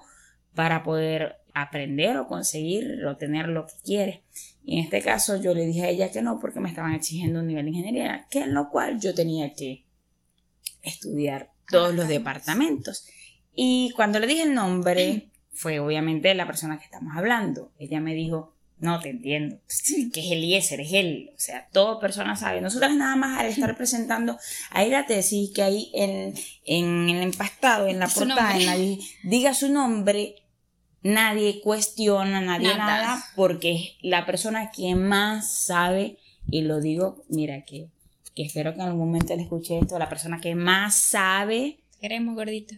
[0.54, 4.25] para poder aprender o conseguir o tener lo que quiere.
[4.68, 7.38] Y en este caso yo le dije a ella que no porque me estaban exigiendo
[7.38, 9.84] un nivel de ingeniería, que en lo cual yo tenía que
[10.82, 13.06] estudiar todos los departamentos.
[13.54, 17.72] Y cuando le dije el nombre, fue obviamente la persona que estamos hablando.
[17.78, 19.60] Ella me dijo, no te entiendo,
[20.12, 21.30] que es Eliezer, es él.
[21.36, 22.60] O sea, toda persona sabe.
[22.60, 24.36] Nosotras nada más al estar presentando
[24.70, 28.76] ahí la tesis que hay en, en el empastado, en la portada, en la,
[29.22, 30.34] diga su nombre,
[31.06, 33.24] nadie cuestiona, nadie nada.
[33.34, 36.18] porque es la persona que más sabe,
[36.50, 37.88] y lo digo, mira, que,
[38.34, 41.78] que espero que en algún momento le escuche esto, la persona que más sabe.
[42.00, 42.74] Queremos gordito.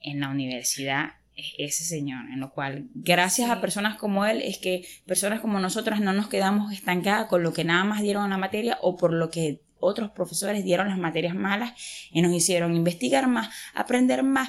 [0.00, 4.58] En la universidad es ese señor, en lo cual, gracias a personas como él, es
[4.58, 8.28] que personas como nosotras no nos quedamos estancadas con lo que nada más dieron a
[8.28, 11.72] la materia o por lo que otros profesores dieron las materias malas
[12.10, 14.48] y nos hicieron investigar más, aprender más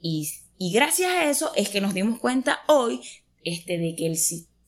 [0.00, 3.00] y y gracias a eso es que nos dimos cuenta hoy
[3.44, 4.16] este, de que el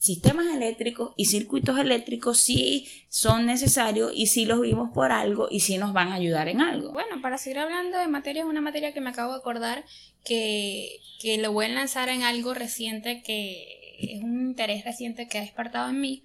[0.00, 5.60] sistemas eléctricos y circuitos eléctricos sí son necesarios y sí los vimos por algo y
[5.60, 6.92] sí nos van a ayudar en algo.
[6.92, 9.84] Bueno, para seguir hablando de materia, es una materia que me acabo de acordar
[10.24, 15.36] que, que lo voy a lanzar en algo reciente que es un interés reciente que
[15.36, 16.22] ha despertado en mí.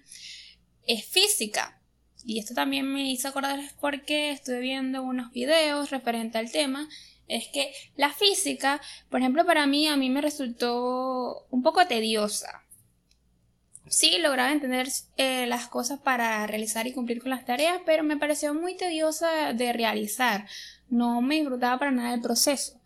[0.86, 1.78] Es física.
[2.24, 6.88] Y esto también me hizo acordar porque estuve viendo unos videos referente al tema
[7.28, 12.66] es que la física, por ejemplo, para mí, a mí me resultó un poco tediosa
[13.88, 18.16] sí lograba entender eh, las cosas para realizar y cumplir con las tareas, pero me
[18.16, 20.46] pareció muy tediosa de realizar.
[20.88, 22.80] No me disfrutaba para nada el proceso,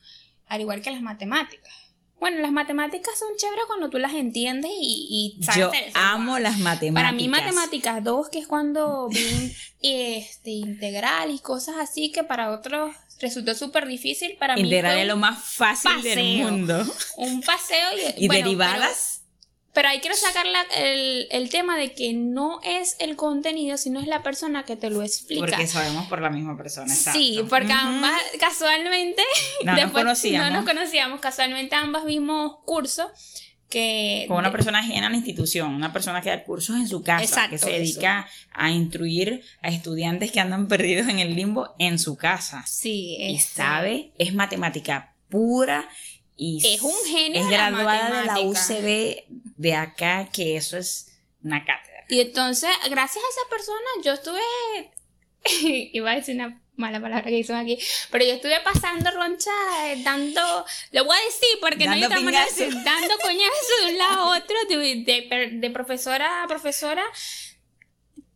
[0.47, 1.73] al igual que las matemáticas.
[2.19, 7.03] Bueno, las matemáticas son chéveres cuando tú las entiendes y, y Yo amo las matemáticas.
[7.03, 12.51] Para mí matemáticas 2, que es cuando vi este, integral y cosas así que para
[12.51, 16.85] otros resultó súper difícil, para mí Integral es lo más fácil del mundo.
[17.17, 19.21] Un paseo y, ¿Y derivadas.
[19.73, 24.23] Pero ahí quiero sacar el, tema de que no es el contenido, sino es la
[24.23, 25.47] persona que te lo explica.
[25.47, 29.23] Porque sabemos por la misma persona, Sí, porque ambas casualmente,
[29.65, 30.51] no, nos conocíamos.
[30.51, 33.07] no nos conocíamos, casualmente ambas vimos cursos
[33.71, 34.27] que...
[34.29, 37.49] Con una persona ajena a la institución, una persona que da cursos en su casa,
[37.49, 42.17] que se dedica a instruir a estudiantes que andan perdidos en el limbo en su
[42.17, 42.65] casa.
[42.67, 45.89] Sí, Y sabe, es matemática pura
[46.41, 47.43] es un genio.
[47.43, 49.25] Es graduada de la UCB
[49.57, 52.05] de acá, que eso es una cátedra.
[52.09, 54.41] Y entonces, gracias a esa persona, yo estuve.
[55.93, 57.79] iba a decir una mala palabra que hizo aquí,
[58.11, 59.51] pero yo estuve pasando roncha,
[59.85, 63.93] eh, dando, lo voy a decir porque no hay otra manera de dando coñazo de
[63.93, 67.05] un lado a otro, de, de, profesora a profesora,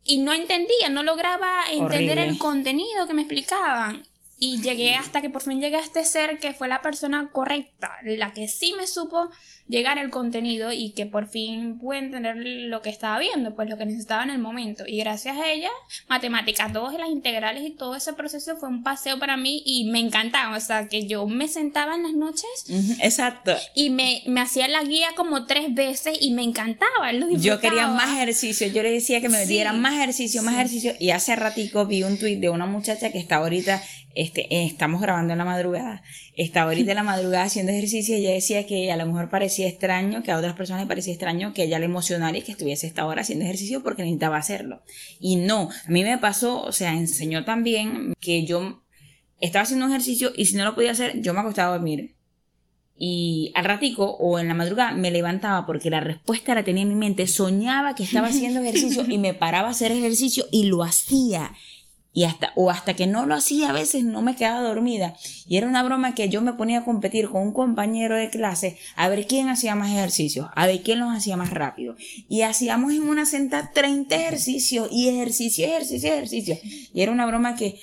[0.05, 4.07] y no entendía, no lograba entender el contenido que me explicaban.
[4.39, 7.93] Y llegué hasta que por fin llegué a este ser que fue la persona correcta,
[8.03, 9.31] la que sí me supo
[9.69, 13.79] llegar al contenido y que por fin pude entender lo que estaba viendo, pues lo
[13.79, 14.85] que necesitaba en el momento.
[14.87, 15.71] Y gracias a ella,
[16.09, 20.01] matemáticas 2, las integrales y todo ese proceso fue un paseo para mí y me
[20.01, 20.57] encantaba.
[20.57, 22.67] O sea, que yo me sentaba en las noches.
[23.01, 23.55] Exacto.
[23.75, 27.13] Y me, me hacía la guía como tres veces y me encantaba.
[27.13, 28.67] yo quería más ejercicio.
[28.67, 30.93] Yo le decía que me dieran más ejercicio, más ejercicio.
[30.99, 33.83] Y hace ratico vi un tuit de una muchacha que está ahorita
[34.15, 36.03] este, estamos grabando en la madrugada,
[36.37, 39.69] estaba ahorita en la madrugada haciendo ejercicio y ella decía que a lo mejor parecía
[39.69, 42.87] extraño, que a otras personas le parecía extraño que ella le emocionara y que estuviese
[42.87, 44.83] esta hora haciendo ejercicio porque necesitaba hacerlo.
[45.19, 48.83] Y no, a mí me pasó, o sea, enseñó también que yo
[49.41, 52.15] estaba haciendo ejercicio y si no lo podía hacer, yo me acostaba a dormir.
[52.97, 56.91] Y al ratico o en la madrugada me levantaba porque la respuesta la tenía en
[56.91, 60.85] mi mente, soñaba que estaba haciendo ejercicio y me paraba a hacer ejercicio y lo
[60.85, 61.53] hacía
[62.15, 65.17] y hasta, o hasta que no lo hacía a veces no me quedaba dormida.
[65.47, 68.79] Y era una broma que yo me ponía a competir con un compañero de clase
[68.95, 71.97] a ver quién hacía más ejercicios, a ver quién los hacía más rápido.
[72.29, 76.57] Y hacíamos en una senta 30 ejercicios y ejercicio, ejercicio, ejercicio.
[76.63, 77.81] Y era una broma que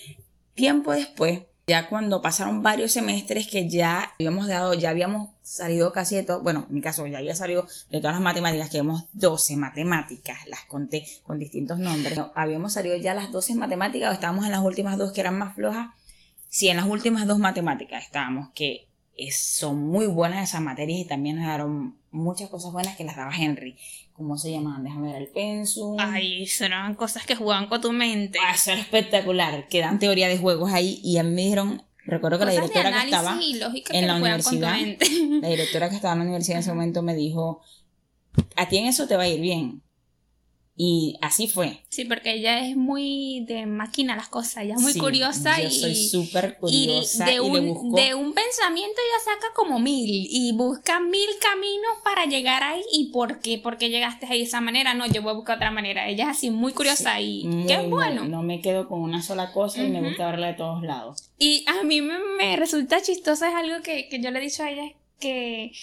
[0.56, 1.42] tiempo después
[1.72, 6.42] ya cuando pasaron varios semestres que ya habíamos dado, ya habíamos salido casi de todo,
[6.42, 10.46] bueno, en mi caso ya había salido de todas las matemáticas, que hemos 12 matemáticas,
[10.48, 12.20] las conté con distintos nombres.
[12.36, 15.56] habíamos salido ya las 12 matemáticas o estábamos en las últimas dos que eran más
[15.56, 15.96] flojas.
[16.50, 18.90] Sí, en las últimas dos matemáticas estábamos, que
[19.32, 23.32] son muy buenas esas materias y también nos dieron muchas cosas buenas que las daba
[23.34, 23.78] Henry.
[24.14, 24.84] ¿Cómo se llamaban?
[24.84, 25.98] Déjame ver el pensum.
[26.00, 28.40] Ay, eran cosas que jugaban con tu mente.
[28.46, 29.68] Ah, eso era espectacular.
[29.68, 32.92] Que dan teoría de juegos ahí y a mí me dijeron, recuerdo que la directora
[32.92, 33.40] que estaba
[33.92, 34.78] en la universidad,
[35.42, 37.62] la directora que estaba en la universidad en ese momento me dijo,
[38.56, 39.82] a ti en eso te va a ir bien.
[40.84, 41.84] Y así fue.
[41.90, 45.72] Sí, porque ella es muy de máquina las cosas, ella es muy curiosa yo y
[45.72, 51.00] soy súper curiosa y, de, un, de un pensamiento ella saca como mil y busca
[51.00, 52.82] mil caminos para llegar ahí.
[52.92, 55.58] Y por qué, por qué llegaste ahí de esa manera, no, yo voy a buscar
[55.58, 58.26] otra manera, ella es así muy curiosa y qué bueno.
[58.26, 61.30] No me quedo con una sola cosa y me gusta verla de todos lados.
[61.38, 64.64] Y a mí me, me resulta chistoso, es algo que, que yo le he dicho
[64.64, 65.74] a ella, que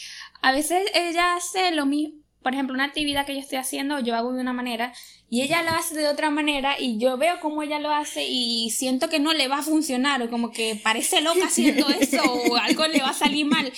[0.42, 4.14] a veces ella hace lo mismo por ejemplo, una actividad que yo estoy haciendo, yo
[4.14, 4.92] hago de una manera
[5.30, 8.70] y ella lo hace de otra manera y yo veo cómo ella lo hace y
[8.70, 12.56] siento que no le va a funcionar o como que parece loca haciendo eso o
[12.56, 13.70] algo le va a salir mal.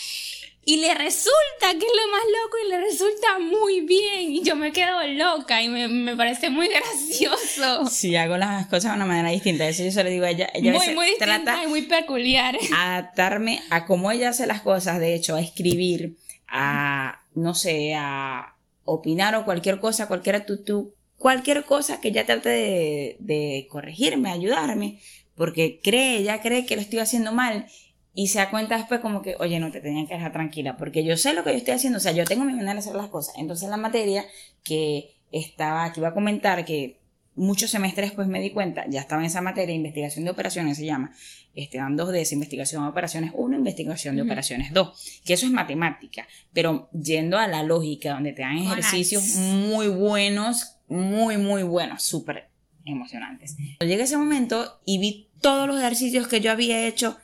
[0.62, 4.30] Y le resulta que es lo más loco y le resulta muy bien.
[4.30, 7.86] Y yo me quedo loca y me, parece muy gracioso.
[7.86, 9.66] Sí, hago las cosas de una manera distinta.
[9.66, 10.48] Eso yo se lo digo a ella.
[10.52, 12.56] ella muy, muy distinta y muy peculiar.
[12.76, 15.00] A adaptarme a cómo ella hace las cosas.
[15.00, 18.54] De hecho, a escribir, a, no sé, a
[18.84, 25.00] opinar o cualquier cosa, cualquier actitud, cualquier cosa que ella trate de, de corregirme, ayudarme,
[25.34, 27.66] porque cree, ella cree que lo estoy haciendo mal
[28.14, 31.04] y se da cuenta después como que, oye, no te tenía que dejar tranquila, porque
[31.04, 32.94] yo sé lo que yo estoy haciendo, o sea, yo tengo mi manera de hacer
[32.94, 33.34] las cosas.
[33.38, 34.24] Entonces la materia
[34.64, 36.98] que estaba, que iba a comentar, que
[37.36, 40.84] muchos semestres después me di cuenta, ya estaba en esa materia, investigación de operaciones se
[40.84, 41.12] llama,
[41.54, 45.46] este, dan dos de esa, investigación de operaciones 1, investigación de operaciones 2, que eso
[45.46, 51.62] es matemática, pero yendo a la lógica, donde te dan ejercicios muy buenos, muy, muy
[51.62, 52.48] buenos, súper
[52.84, 53.56] emocionantes.
[53.80, 57.16] Llegué a ese momento y vi todos los ejercicios que yo había hecho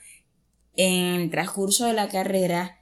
[0.76, 2.80] en el transcurso de la carrera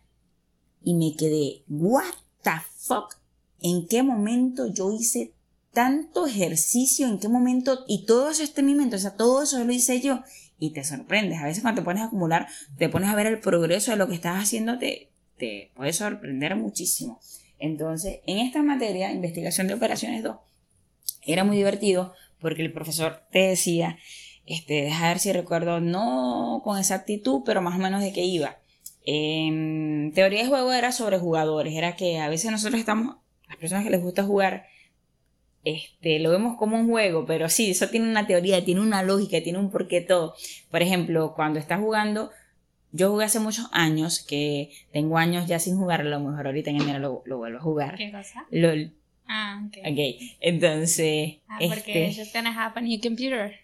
[0.82, 2.05] y me quedé, what
[2.42, 3.16] the fuck,
[3.61, 5.32] ¿en qué momento yo hice
[5.72, 7.07] tanto ejercicio?
[7.07, 7.84] ¿En qué momento?
[7.86, 10.22] Y todo eso está en mi mente, o sea, todo eso lo hice yo
[10.65, 11.41] y te sorprendes.
[11.41, 12.47] A veces cuando te pones a acumular,
[12.79, 16.57] te pones a ver el progreso de lo que estás haciendo, te, te puede sorprender
[16.57, 17.21] muchísimo.
[17.59, 20.37] Entonces, en esta materia, investigación de operaciones 2,
[21.27, 23.99] era muy divertido porque el profesor te decía,
[24.47, 28.59] este, deja ver si recuerdo, no con exactitud, pero más o menos de qué iba.
[29.05, 33.17] En teoría de juego era sobre jugadores, era que a veces nosotros estamos,
[33.49, 34.67] las personas que les gusta jugar,
[35.65, 39.43] este, lo vemos como un juego, pero sí, eso tiene una teoría, tiene una lógica,
[39.43, 40.35] tiene un porqué todo.
[40.71, 42.31] Por ejemplo, cuando estás jugando,
[42.93, 46.71] yo jugué hace muchos años, que tengo años ya sin jugar, a lo mejor ahorita
[46.71, 47.97] en enero lo, vuelvo a jugar.
[47.97, 48.47] ¿Qué cosa?
[48.51, 48.93] LOL.
[49.27, 49.79] Ah, ok.
[49.91, 49.99] Ok,
[50.41, 51.37] entonces.
[51.49, 53.57] Ah, porque este, just gonna a new computer.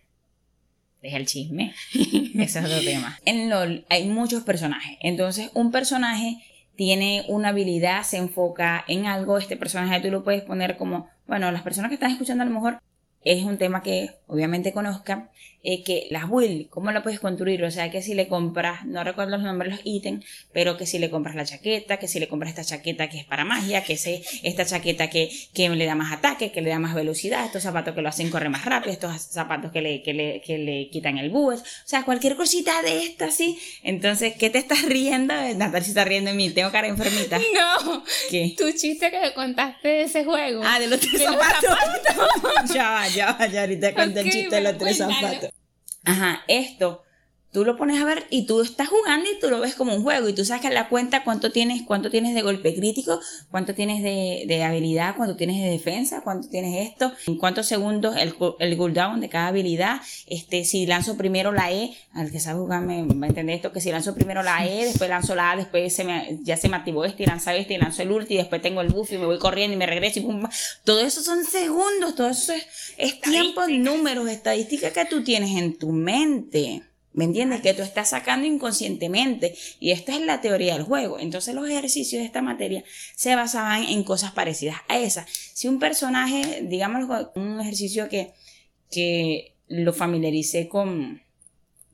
[1.02, 1.74] Deja el chisme.
[1.94, 3.18] Ese es otro tema.
[3.24, 4.98] En LOL hay muchos personajes.
[5.00, 6.38] Entonces, un personaje
[6.76, 9.36] tiene una habilidad, se enfoca en algo.
[9.36, 12.52] Este personaje tú lo puedes poner como, bueno, las personas que están escuchando a lo
[12.52, 12.82] mejor
[13.22, 15.30] es un tema que obviamente conozcan,
[15.62, 17.62] eh, que las will, ¿cómo la puedes construir?
[17.64, 20.86] O sea, que si le compras, no recuerdo los nombres de los ítems, pero que
[20.86, 23.84] si le compras la chaqueta, que si le compras esta chaqueta que es para magia,
[23.84, 27.44] que si esta chaqueta que, que le da más ataque, que le da más velocidad,
[27.44, 30.58] estos zapatos que lo hacen correr más rápido, estos zapatos que le, que le, que
[30.58, 33.58] le quitan el bus, o sea, cualquier cosita de esta, sí.
[33.82, 35.34] Entonces, ¿qué te estás riendo?
[35.56, 37.38] Natal se está riendo en mí, tengo cara enfermita.
[37.50, 38.54] No, ¿Qué?
[38.56, 40.62] tu chiste que me contaste de ese juego.
[40.64, 41.76] Ah, de los tres zapatos.
[42.74, 45.49] ya, ya, ya, ahorita cuento el chiste de los tres zapatos.
[46.04, 47.02] Ajá, esto
[47.52, 50.02] tú lo pones a ver y tú estás jugando y tú lo ves como un
[50.02, 53.20] juego y tú sacas la cuenta cuánto tienes, cuánto tienes de golpe crítico,
[53.50, 58.16] cuánto tienes de, de habilidad, cuánto tienes de defensa, cuánto tienes esto, en cuántos segundos
[58.16, 62.60] el, el cooldown de cada habilidad, este, si lanzo primero la E, al que sabe
[62.60, 65.52] jugar me va a entender esto, que si lanzo primero la E, después lanzo la
[65.52, 68.12] A, después se me, ya se me activó este y lanza este y lanzo el
[68.12, 70.44] ulti y después tengo el buff y me voy corriendo y me regreso y pum,
[70.84, 72.64] todo eso son segundos, todo eso es,
[72.96, 76.82] es tiempo, números, estadísticas que tú tienes en tu mente.
[77.12, 77.60] ¿Me entiendes?
[77.60, 79.56] Que tú estás sacando inconscientemente.
[79.80, 81.18] Y esta es la teoría del juego.
[81.18, 82.84] Entonces los ejercicios de esta materia
[83.16, 85.28] se basaban en cosas parecidas a esas.
[85.28, 88.34] Si un personaje, digamos, un ejercicio que,
[88.90, 91.22] que lo familiaricé con,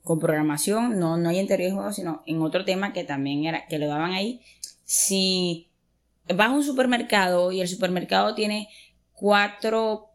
[0.03, 3.45] con programación, no, no hay en teoría del juego, sino en otro tema que también
[3.45, 4.41] era, que lo daban ahí.
[4.85, 5.67] Si
[6.27, 8.69] vas a un supermercado y el supermercado tiene
[9.13, 10.11] cuatro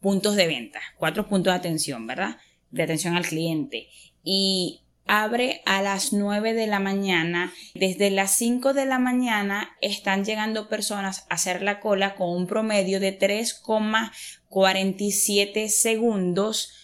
[0.00, 2.38] puntos de venta, cuatro puntos de atención, ¿verdad?
[2.70, 3.88] De atención al cliente
[4.22, 7.52] y abre a las 9 de la mañana.
[7.74, 12.46] Desde las 5 de la mañana están llegando personas a hacer la cola con un
[12.46, 16.76] promedio de 3,47 segundos.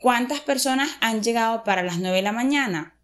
[0.00, 2.96] ¿Cuántas personas han llegado para las 9 de la mañana?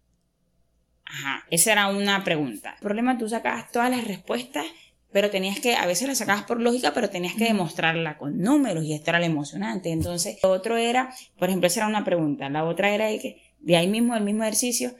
[1.05, 2.73] Ajá, esa era una pregunta.
[2.73, 4.65] El problema, tú sacabas todas las respuestas,
[5.11, 8.85] pero tenías que, a veces las sacabas por lógica, pero tenías que demostrarla con números
[8.85, 9.91] y esto era lo emocionante.
[9.91, 12.49] Entonces, lo otro era, por ejemplo, esa era una pregunta.
[12.49, 14.95] La otra era de que, de ahí mismo, el mismo ejercicio.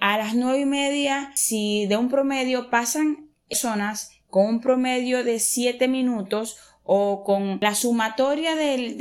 [0.00, 5.38] A las nueve y media, si de un promedio pasan personas con un promedio de
[5.38, 8.94] siete minutos o con la sumatoria de,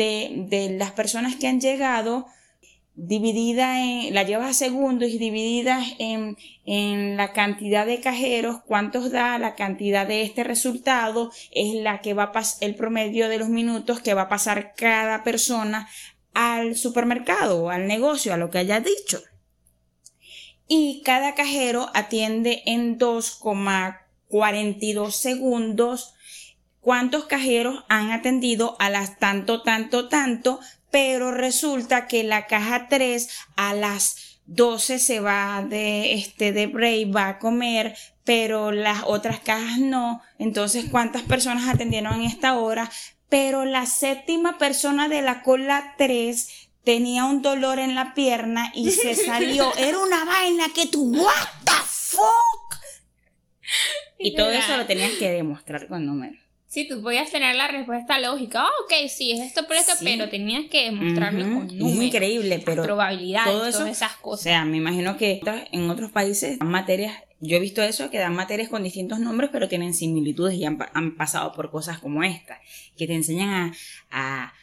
[0.47, 2.25] de, las personas que han llegado,
[2.95, 9.11] dividida en, la llevas a segundos y dividida en, en la cantidad de cajeros, cuántos
[9.11, 13.37] da la cantidad de este resultado, es la que va a pasar el promedio de
[13.37, 15.87] los minutos que va a pasar cada persona
[16.33, 19.21] al supermercado, al negocio, a lo que haya dicho.
[20.67, 26.13] Y cada cajero atiende en 2,42 segundos
[26.79, 30.59] cuántos cajeros han atendido a las tanto, tanto, tanto,
[30.89, 37.15] pero resulta que la caja 3 a las 12 se va de este de break,
[37.15, 40.21] va a comer, pero las otras cajas no.
[40.39, 42.89] Entonces, ¿cuántas personas atendieron en esta hora?
[43.31, 48.91] Pero la séptima persona de la cola 3 tenía un dolor en la pierna y
[48.91, 49.73] se salió.
[49.77, 52.75] Era una vaina que tú, what the fuck.
[54.19, 56.37] Y todo eso lo tenías que demostrar con números.
[56.67, 58.65] Sí, tú podías tener la respuesta lógica.
[58.65, 61.99] Oh, ok, sí, es esto por esto, pero tenías que demostrarlo con números.
[61.99, 62.83] Es increíble, pero.
[62.83, 64.41] Probabilidades, todo todas esas cosas.
[64.41, 67.15] O sea, me imagino que en otros países materias.
[67.41, 70.77] Yo he visto eso, que dan materias con distintos nombres, pero tienen similitudes y han,
[71.17, 72.59] pasado por cosas como esta,
[72.95, 73.73] que te enseñan
[74.11, 74.53] a,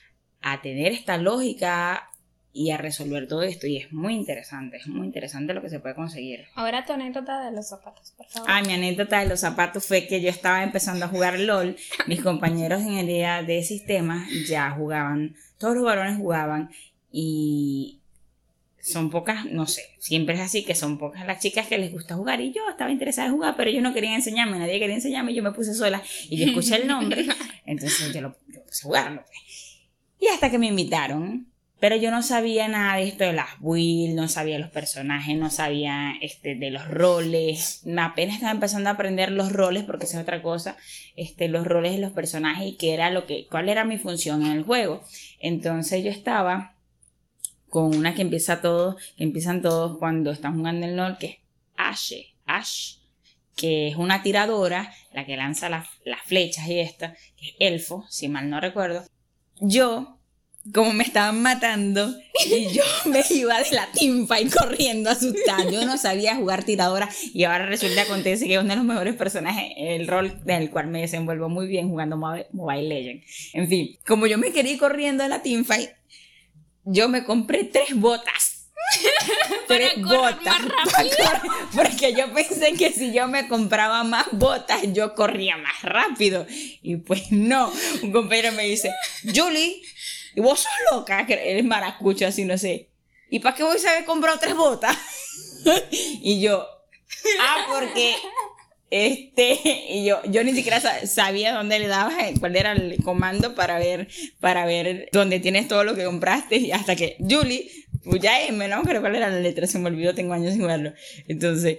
[0.41, 2.09] a tener esta lógica
[2.53, 3.67] y a resolver todo esto.
[3.67, 6.47] Y es muy interesante, es muy interesante lo que se puede conseguir.
[6.55, 8.51] Ahora tu anécdota de los zapatos, por favor.
[8.51, 11.77] Ah, mi anécdota de los zapatos fue que yo estaba empezando a jugar LOL.
[12.07, 16.71] Mis compañeros en el día de sistemas ya jugaban, todos los varones jugaban
[17.13, 17.98] y
[18.93, 22.15] son pocas, no sé, siempre es así que son pocas las chicas que les gusta
[22.15, 25.35] jugar y yo estaba interesada en jugar, pero ellos no querían enseñarme, nadie quería enseñarme,
[25.35, 27.27] yo me puse sola y yo escuché el nombre,
[27.67, 29.25] entonces yo lo yo puse a jugarlo.
[29.27, 29.89] Pues.
[30.21, 31.47] Y hasta que me invitaron
[31.81, 35.49] pero yo no sabía nada de esto de las builds, no sabía los personajes, no
[35.49, 37.85] sabía este, de los roles.
[37.97, 40.77] Apenas estaba empezando a aprender los roles, porque esa es otra cosa,
[41.15, 44.45] este, los roles de los personajes y qué era lo que, cuál era mi función
[44.45, 45.05] en el juego.
[45.39, 46.75] Entonces yo estaba
[47.69, 51.37] con una que empieza todo, que empiezan todos cuando están jugando el LOL, que es
[51.77, 52.97] Ashe, Ash,
[53.57, 55.89] que es una tiradora, la que lanza las,
[56.25, 59.05] flechas y esta, que es elfo, si mal no recuerdo.
[59.61, 60.19] Yo
[60.73, 62.15] como me estaban matando
[62.47, 65.71] y yo me iba de la y corriendo asustada.
[65.71, 69.15] Yo no sabía jugar tiradora y ahora resulta acontece que es uno de los mejores
[69.17, 73.51] personajes, el rol del cual me desenvuelvo muy bien jugando Mobile Legends.
[73.55, 75.91] En fin, como yo me quería ir corriendo de la teamfight,
[76.91, 78.71] yo me compré tres botas.
[79.69, 80.57] tres botas.
[81.75, 86.47] porque yo pensé que si yo me compraba más botas, yo corría más rápido.
[86.83, 87.71] Y pues no.
[88.03, 88.91] Un compañero me dice,
[89.35, 89.83] Julie,
[90.37, 92.89] vos sos loca, eres maracucho, así no sé.
[93.31, 94.97] ¿Y para qué voy a haber comprado tres botas?
[95.91, 96.67] y yo,
[97.41, 98.17] ah, porque
[98.91, 99.59] este,
[99.91, 103.79] y yo, yo ni siquiera sabía dónde le dabas, eh, cuál era el comando para
[103.79, 104.09] ver,
[104.41, 107.71] para ver dónde tienes todo lo que compraste, y hasta que Julie,
[108.05, 110.67] pues ya M, no pero cuál era la letra, se me olvidó, tengo años sin
[110.67, 110.93] verlo.
[111.27, 111.79] Entonces,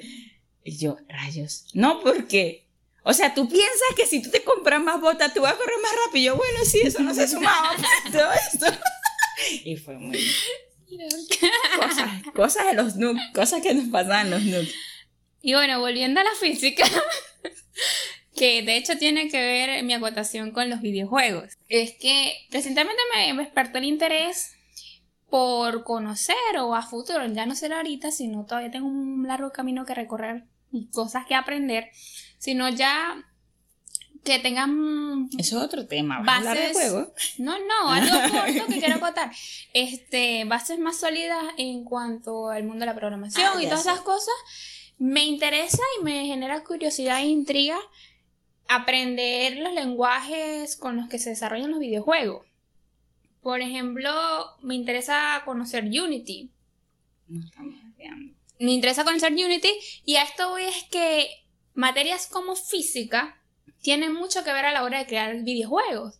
[0.63, 2.69] y yo, rayos, no, porque
[3.03, 5.77] o sea, tú piensas que si tú te compras más botas, tú vas a correr
[5.81, 6.35] más rápido.
[6.35, 7.75] Bueno, sí, eso no se sumaba
[8.11, 8.65] todo esto.
[9.63, 10.19] y fue muy...
[11.79, 14.41] Cosas, cosas de los nukes, cosas que nos pasaban los.
[15.41, 16.85] Y bueno, volviendo a la física,
[18.35, 21.53] que de hecho tiene que ver mi acotación con los videojuegos.
[21.67, 24.53] Es que recientemente me, despertó el interés
[25.29, 29.85] por conocer o a futuro, ya no será ahorita, sino todavía tengo un largo camino
[29.85, 31.89] que recorrer y cosas que aprender
[32.37, 33.23] sino ya
[34.23, 38.99] que tengan eso es otro tema bases de juego no no algo corto que quiero
[38.99, 39.31] contar
[39.73, 44.01] este bases más sólidas en cuanto al mundo de la programación ah, y todas esas
[44.01, 44.33] cosas
[44.99, 47.79] me interesa y me genera curiosidad e intriga
[48.67, 52.45] aprender los lenguajes con los que se desarrollan los videojuegos.
[53.41, 54.11] Por ejemplo
[54.61, 56.51] me interesa conocer Unity.
[58.59, 59.71] Me interesa conocer Unity
[60.05, 61.29] y a esto voy es que
[61.73, 63.41] materias como física
[63.81, 66.19] tienen mucho que ver a la hora de crear videojuegos.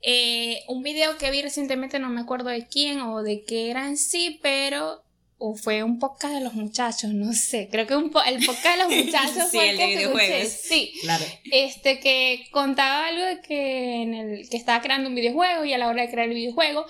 [0.00, 3.88] Eh, un video que vi recientemente, no me acuerdo de quién o de qué era
[3.88, 5.02] en sí, pero
[5.44, 8.10] o fue un podcast de los muchachos, no sé, creo que el
[8.46, 10.48] podcast de los muchachos fue el, de videojuegos.
[10.48, 11.24] sí, claro.
[11.50, 15.78] Este que contaba algo de que en el que estaba creando un videojuego y a
[15.78, 16.86] la hora de crear el videojuego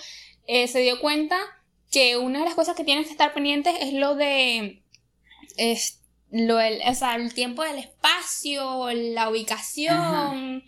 [0.46, 1.38] eh, se dio cuenta
[1.90, 4.82] que una de las cosas que tienes que estar pendientes es lo de
[5.56, 10.62] este, lo, el, o sea, el tiempo del espacio, la ubicación,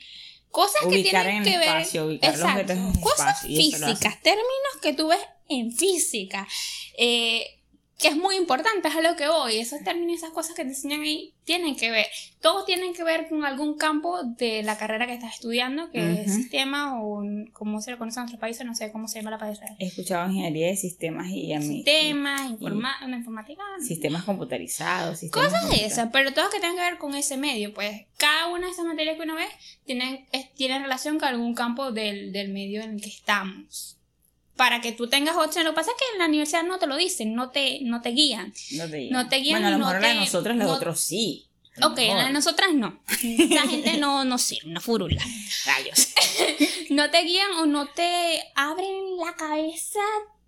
[0.50, 1.82] cosas que tienen que ver,
[2.22, 5.20] exacto, cosas físicas, términos que tú ves
[5.50, 6.48] en física.
[6.96, 7.60] Eh,
[8.04, 9.56] que es muy importante, es a lo que voy.
[9.56, 12.04] Esos términos, esas cosas que te enseñan ahí, tienen que ver.
[12.42, 16.34] Todos tienen que ver con algún campo de la carrera que estás estudiando, que es
[16.34, 17.24] sistema o
[17.54, 19.58] como se lo conoce en otros países, no sé cómo se llama la país.
[19.78, 21.76] He escuchado ingeniería de sistemas y a mí.
[21.76, 23.62] Sistemas, informática.
[23.80, 25.24] Sistemas computarizados.
[25.30, 28.66] cosas de esas, pero todas que tengan que ver con ese medio, pues cada una
[28.66, 29.46] de esas materias que uno ve
[29.86, 30.26] tienen,
[30.56, 33.96] tiene relación con algún campo del, del medio en el que estamos
[34.56, 35.64] para que tú tengas opción.
[35.64, 38.00] Lo que pasa es que en la universidad no te lo dicen, no te, no
[38.00, 38.52] te guían.
[38.72, 39.12] No te guían.
[39.12, 41.46] No te guían bueno, a lo mejor la de nosotros, los otros sí.
[41.82, 43.00] Ok, la de nosotras no.
[43.50, 45.22] La gente no, no sirve, no furula.
[45.66, 46.08] Rayos.
[46.90, 50.00] no te guían o no te abren la cabeza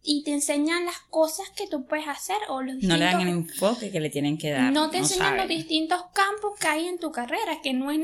[0.07, 3.29] y te enseñan las cosas que tú puedes hacer o los No le dan el
[3.29, 4.73] enfoque que le tienen que dar.
[4.73, 7.99] No te enseñan los distintos campos que hay en tu carrera, que no es,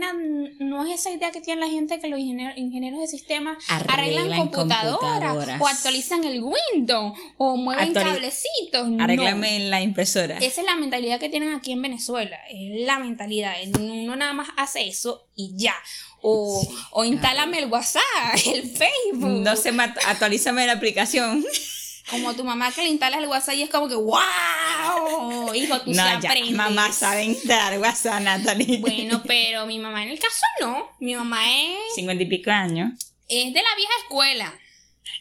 [0.59, 5.61] no es esa idea que tiene la gente que los ingenieros, de sistemas arreglan, computadoras
[5.61, 8.89] o actualizan el Windows o mueven cablecitos.
[8.99, 10.39] Arréglame la impresora.
[10.39, 12.39] Esa es la mentalidad que tienen aquí en Venezuela.
[12.51, 13.55] Es la mentalidad.
[13.79, 15.75] Uno nada más hace eso y ya.
[16.21, 18.03] O, o instálame el WhatsApp,
[18.47, 19.41] el Facebook.
[19.41, 19.73] No sé,
[20.07, 21.45] actualízame la aplicación.
[22.11, 25.55] Como tu mamá que le instalas el WhatsApp y es como que ¡Wow!
[25.55, 28.79] Hijo, tú no, ya, Mamá sabe instalar WhatsApp, Natalie.
[28.79, 30.91] Bueno, pero mi mamá en el caso no.
[31.01, 31.95] Mi mamá es.
[31.95, 32.91] Cincuenta y pico años.
[33.29, 34.55] Es de la vieja escuela.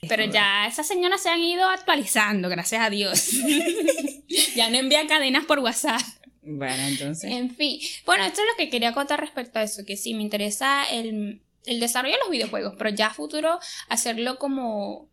[0.08, 3.32] Pero ya esas señoras se han ido actualizando, gracias a Dios.
[4.56, 6.02] ya no envía cadenas por WhatsApp.
[6.42, 7.32] Bueno, entonces.
[7.32, 7.80] En fin.
[8.06, 11.42] Bueno, esto es lo que quería contar respecto a eso, que sí, me interesa el,
[11.66, 13.60] el desarrollo de los videojuegos, pero ya a futuro
[13.90, 15.11] hacerlo como,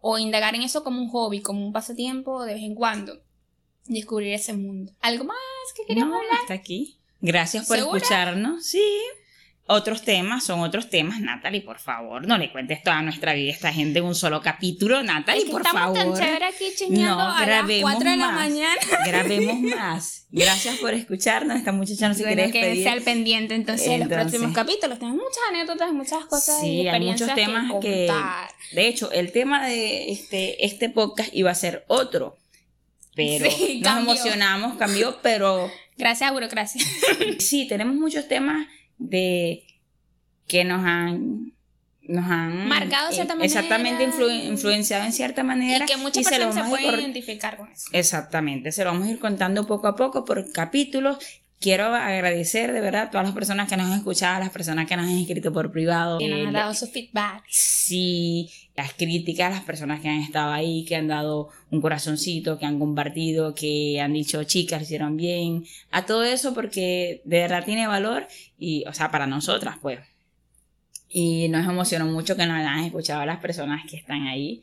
[0.00, 3.22] o indagar en eso como un hobby, como un pasatiempo de vez en cuando.
[3.86, 4.92] Descubrir ese mundo.
[5.00, 5.36] ¿Algo más
[5.76, 6.40] que queríamos no, hablar?
[6.40, 6.98] Hasta aquí.
[7.20, 8.64] Gracias por escucharnos.
[8.64, 8.82] Sí,
[9.70, 13.54] otros temas son otros temas, Natalie, por favor, no le cuentes toda nuestra vida a
[13.54, 16.18] esta gente en un solo capítulo, Natalie, por estamos favor.
[16.18, 18.80] Tan chévere aquí no, a grabemos las 4 de la mañana.
[19.06, 20.26] Grabemos más.
[20.30, 21.56] Gracias por escucharnos.
[21.56, 22.76] Esta muchacha no se bueno, quiere despedir.
[22.76, 24.98] que sea al pendiente entonces, de los próximos capítulos.
[24.98, 28.10] Tenemos muchas anécdotas, muchas cosas sí, hay muchos temas que,
[28.72, 32.36] de hecho, el tema de este este podcast iba a ser otro.
[33.14, 36.84] Pero nos emocionamos, cambió, pero gracias a burocracia.
[37.38, 38.66] sí, tenemos muchos temas
[39.00, 39.64] de
[40.46, 41.52] que nos han
[42.02, 43.46] nos han marcado cierta manera.
[43.46, 44.04] Exactamente,
[44.46, 45.84] influenciado en cierta manera.
[45.84, 47.88] Y que muchas personas se, pueden identificar con eso.
[47.92, 51.18] Exactamente, se lo vamos a ir contando poco a poco por capítulos.
[51.60, 54.88] Quiero agradecer de verdad a todas las personas que nos han escuchado, a las personas
[54.88, 56.18] que nos han escrito por privado.
[56.18, 57.44] Que nos han dado su feedback.
[57.48, 58.50] Sí,
[58.80, 62.78] las críticas, las personas que han estado ahí, que han dado un corazoncito, que han
[62.78, 65.64] compartido, que han dicho chicas, hicieron bien.
[65.90, 68.26] A todo eso porque de verdad tiene valor
[68.58, 70.00] y, o sea, para nosotras, pues.
[71.10, 74.62] Y nos emocionó mucho que nos hayan escuchado a las personas que están ahí.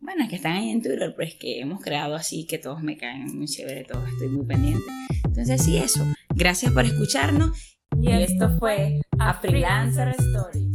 [0.00, 3.38] Bueno, que están ahí en Twitter, pues que hemos creado así, que todos me caen
[3.38, 4.82] muy chévere, todos estoy muy pendiente.
[5.24, 6.04] Entonces, sí, eso.
[6.34, 7.76] Gracias por escucharnos.
[8.00, 10.71] Y esto fue A Freelancer Story.